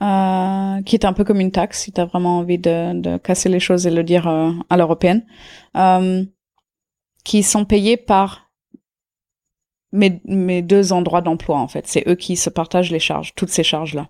[0.01, 3.49] euh, qui est un peu comme une taxe, si tu as vraiment envie de, casser
[3.49, 5.25] les choses et le dire euh, à l'européenne,
[5.75, 6.23] euh,
[7.23, 8.51] qui sont payés par
[9.91, 11.87] mes, mes deux endroits d'emploi, en fait.
[11.87, 14.09] C'est eux qui se partagent les charges, toutes ces charges-là.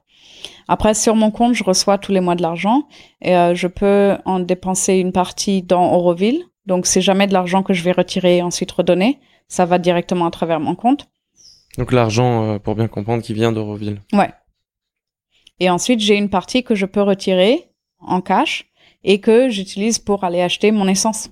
[0.68, 2.84] Après, sur mon compte, je reçois tous les mois de l'argent
[3.22, 6.44] et euh, je peux en dépenser une partie dans Euroville.
[6.66, 9.20] Donc, c'est jamais de l'argent que je vais retirer et ensuite redonner.
[9.48, 11.08] Ça va directement à travers mon compte.
[11.78, 14.02] Donc l'argent, euh, pour bien comprendre, qui vient d'Euroville.
[14.14, 14.32] Ouais.
[15.60, 17.70] Et ensuite, j'ai une partie que je peux retirer
[18.00, 18.66] en cash
[19.04, 21.30] et que j'utilise pour aller acheter mon essence.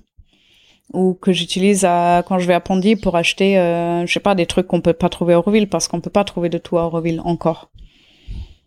[0.92, 4.46] Ou que j'utilise quand je vais à Pondy pour acheter, euh, je sais pas, des
[4.46, 6.84] trucs qu'on peut pas trouver à Euroville parce qu'on peut pas trouver de tout à
[6.84, 7.70] Euroville encore.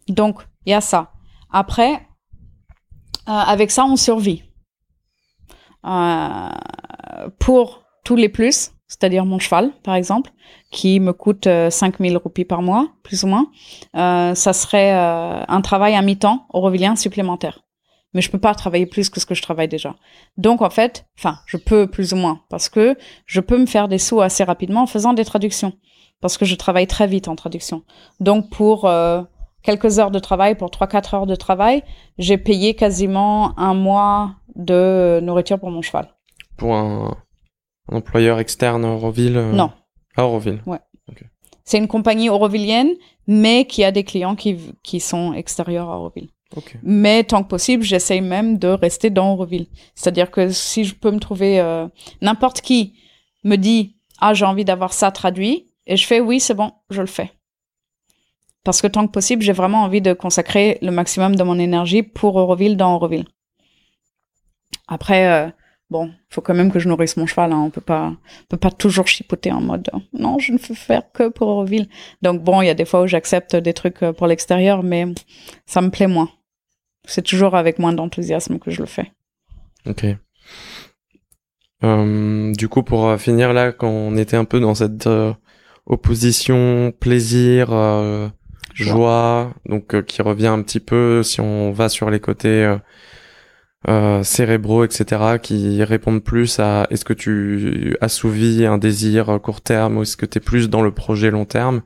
[0.09, 1.13] Donc, il y a ça.
[1.49, 1.93] Après,
[3.29, 4.43] euh, avec ça, on survit.
[5.85, 6.49] Euh,
[7.39, 10.31] pour tous les plus, c'est-à-dire mon cheval, par exemple,
[10.71, 13.45] qui me coûte 5000 euh, roupies par mois, plus ou moins,
[13.95, 17.61] euh, ça serait euh, un travail à mi-temps aurovilien supplémentaire.
[18.13, 19.95] Mais je peux pas travailler plus que ce que je travaille déjà.
[20.37, 23.87] Donc en fait, enfin, je peux plus ou moins parce que je peux me faire
[23.87, 25.73] des sous assez rapidement en faisant des traductions
[26.19, 27.83] parce que je travaille très vite en traduction.
[28.19, 29.21] Donc pour euh,
[29.61, 31.83] quelques heures de travail, pour 3-4 heures de travail,
[32.17, 36.07] j'ai payé quasiment un mois de nourriture pour mon cheval.
[36.57, 37.15] Pour un
[37.91, 39.71] un employeur externe à Auroville euh, Non.
[40.15, 40.79] À Auroville Ouais.
[41.63, 42.95] C'est une compagnie aurovillienne,
[43.27, 46.29] mais qui a des clients qui, qui sont extérieurs à Auroville.
[46.55, 46.79] Okay.
[46.81, 49.67] Mais tant que possible, j'essaye même de rester dans Auroville.
[49.93, 51.87] C'est-à-dire que si je peux me trouver euh,
[52.21, 52.95] n'importe qui
[53.43, 57.01] me dit ah j'ai envie d'avoir ça traduit et je fais oui c'est bon je
[57.01, 57.31] le fais
[58.63, 62.03] parce que tant que possible j'ai vraiment envie de consacrer le maximum de mon énergie
[62.03, 63.27] pour Auroville dans Auroville.
[64.87, 65.49] Après euh,
[65.89, 67.51] bon, faut quand même que je nourrisse mon cheval.
[67.51, 67.63] Hein.
[67.65, 71.03] On peut pas, on peut pas toujours chipoter en mode non, je ne veux faire
[71.13, 71.87] que pour Euroville.
[72.21, 75.05] Donc bon, il y a des fois où j'accepte des trucs euh, pour l'extérieur, mais
[75.65, 76.29] ça me plaît moins.
[77.05, 79.11] C'est toujours avec moins d'enthousiasme que je le fais.
[79.87, 80.05] Ok.
[81.83, 85.33] Euh, du coup, pour euh, finir là, quand on était un peu dans cette euh,
[85.85, 87.69] opposition plaisir,
[88.73, 92.77] joie donc qui revient un petit peu si on va sur les côtés
[94.23, 100.01] cérébraux, etc., qui répondent plus à est-ce que tu assouvis un désir court terme ou
[100.01, 101.81] est-ce que tu es plus dans le projet long terme?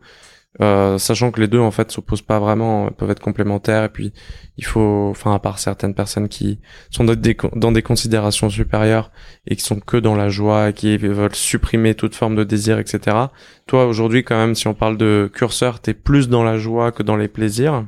[0.61, 4.13] Euh, sachant que les deux en fait s'opposent pas vraiment, peuvent être complémentaires et puis
[4.57, 6.59] il faut, enfin à part certaines personnes qui
[6.91, 9.11] sont dans des, dans des considérations supérieures
[9.47, 12.77] et qui sont que dans la joie et qui veulent supprimer toute forme de désir,
[12.77, 13.17] etc.
[13.65, 17.01] Toi aujourd'hui quand même, si on parle de curseur, t'es plus dans la joie que
[17.01, 17.85] dans les plaisirs.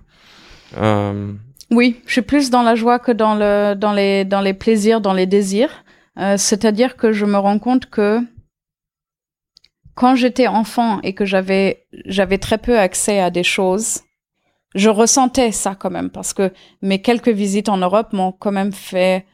[0.78, 1.34] Euh...
[1.72, 5.02] Oui, je suis plus dans la joie que dans le dans les dans les plaisirs,
[5.02, 5.84] dans les désirs.
[6.20, 8.20] Euh, C'est-à-dire que je me rends compte que
[9.96, 14.02] quand j'étais enfant et que j'avais j'avais très peu accès à des choses,
[14.76, 16.52] je ressentais ça quand même parce que
[16.82, 19.26] mes quelques visites en Europe m'ont quand même fait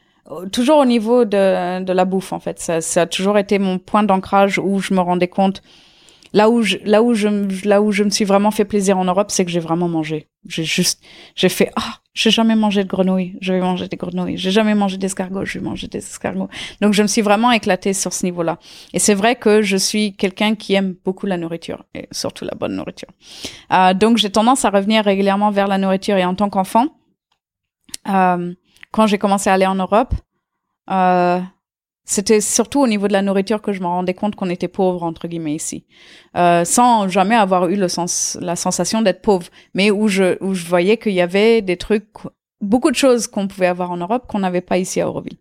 [0.52, 2.58] toujours au niveau de, de la bouffe en fait.
[2.60, 5.62] Ça, ça a toujours été mon point d'ancrage où je me rendais compte
[6.32, 7.28] Là où je, là où je,
[7.68, 10.28] là où je me suis vraiment fait plaisir en Europe, c'est que j'ai vraiment mangé.
[10.48, 11.00] J'ai juste,
[11.36, 14.36] j'ai fait, ah, j'ai jamais mangé de grenouilles, je vais manger des grenouilles.
[14.36, 16.48] J'ai jamais mangé d'escargots, je vais manger des escargots.
[16.80, 18.58] Donc je me suis vraiment éclatée sur ce niveau-là.
[18.92, 22.54] Et c'est vrai que je suis quelqu'un qui aime beaucoup la nourriture et surtout la
[22.56, 23.08] bonne nourriture.
[23.72, 26.88] Euh, donc j'ai tendance à revenir régulièrement vers la nourriture et en tant qu'enfant,
[28.08, 28.52] euh,
[28.90, 30.12] quand j'ai commencé à aller en Europe,
[30.90, 31.40] euh,
[32.04, 35.02] c'était surtout au niveau de la nourriture que je me rendais compte qu'on était pauvre
[35.02, 35.84] entre guillemets ici,
[36.36, 40.54] euh, sans jamais avoir eu le sens, la sensation d'être pauvre, mais où je où
[40.54, 42.08] je voyais qu'il y avait des trucs,
[42.60, 45.38] beaucoup de choses qu'on pouvait avoir en Europe qu'on n'avait pas ici à Auroville.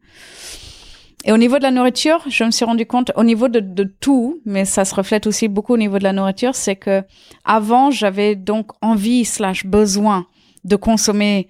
[1.24, 3.84] Et au niveau de la nourriture, je me suis rendu compte, au niveau de, de
[3.84, 7.04] tout, mais ça se reflète aussi beaucoup au niveau de la nourriture, c'est que
[7.46, 10.26] avant j'avais donc envie slash besoin
[10.64, 11.48] de consommer,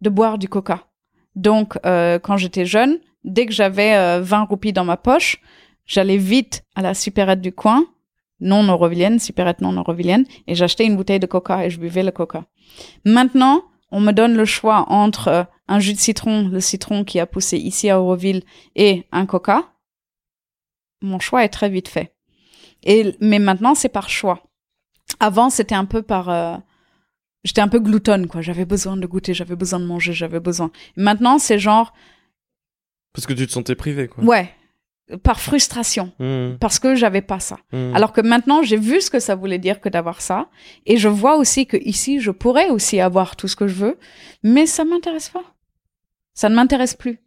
[0.00, 0.84] de boire du coca.
[1.34, 2.98] Donc euh, quand j'étais jeune,
[3.28, 5.40] dès que j'avais 20 euh, roupies dans ma poche,
[5.86, 7.86] j'allais vite à la supérette du coin,
[8.40, 12.10] non neurovillienne, supérette non neurovillienne, et j'achetais une bouteille de coca et je buvais le
[12.10, 12.44] coca.
[13.04, 17.20] Maintenant, on me donne le choix entre euh, un jus de citron, le citron qui
[17.20, 18.42] a poussé ici à Auroville,
[18.76, 19.72] et un coca.
[21.00, 22.14] Mon choix est très vite fait.
[22.82, 24.42] Et, mais maintenant, c'est par choix.
[25.20, 26.56] Avant, c'était un peu par, euh,
[27.44, 28.40] j'étais un peu gloutonne, quoi.
[28.40, 30.70] J'avais besoin de goûter, j'avais besoin de manger, j'avais besoin.
[30.96, 31.92] Maintenant, c'est genre,
[33.12, 34.24] parce que tu te sentais privé, quoi.
[34.24, 34.50] Ouais.
[35.22, 36.12] Par frustration.
[36.18, 36.58] Mmh.
[36.60, 37.58] Parce que j'avais pas ça.
[37.72, 37.94] Mmh.
[37.94, 40.48] Alors que maintenant, j'ai vu ce que ça voulait dire que d'avoir ça.
[40.84, 43.98] Et je vois aussi que ici, je pourrais aussi avoir tout ce que je veux.
[44.42, 45.54] Mais ça m'intéresse pas.
[46.34, 47.20] Ça ne m'intéresse plus.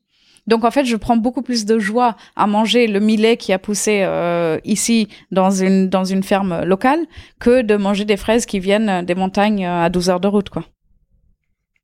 [0.48, 3.60] Donc en fait, je prends beaucoup plus de joie à manger le millet qui a
[3.60, 7.06] poussé euh, ici dans une dans une ferme locale
[7.40, 10.66] que de manger des fraises qui viennent des montagnes à 12 heures de route, quoi.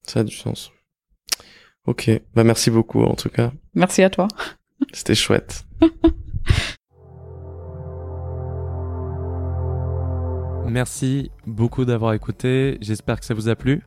[0.03, 0.71] Ça a du sens.
[1.85, 3.51] Ok, bah merci beaucoup en tout cas.
[3.77, 4.27] Merci à toi.
[4.91, 5.65] C'était chouette.
[10.67, 13.83] Merci beaucoup d'avoir écouté, j'espère que ça vous a plu.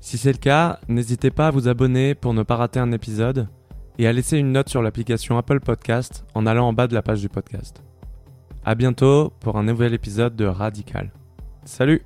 [0.00, 3.48] Si c'est le cas, n'hésitez pas à vous abonner pour ne pas rater un épisode
[3.98, 7.00] et à laisser une note sur l'application Apple Podcast en allant en bas de la
[7.00, 7.82] page du podcast.
[8.62, 11.10] À bientôt pour un nouvel épisode de Radical.
[11.64, 12.02] Salut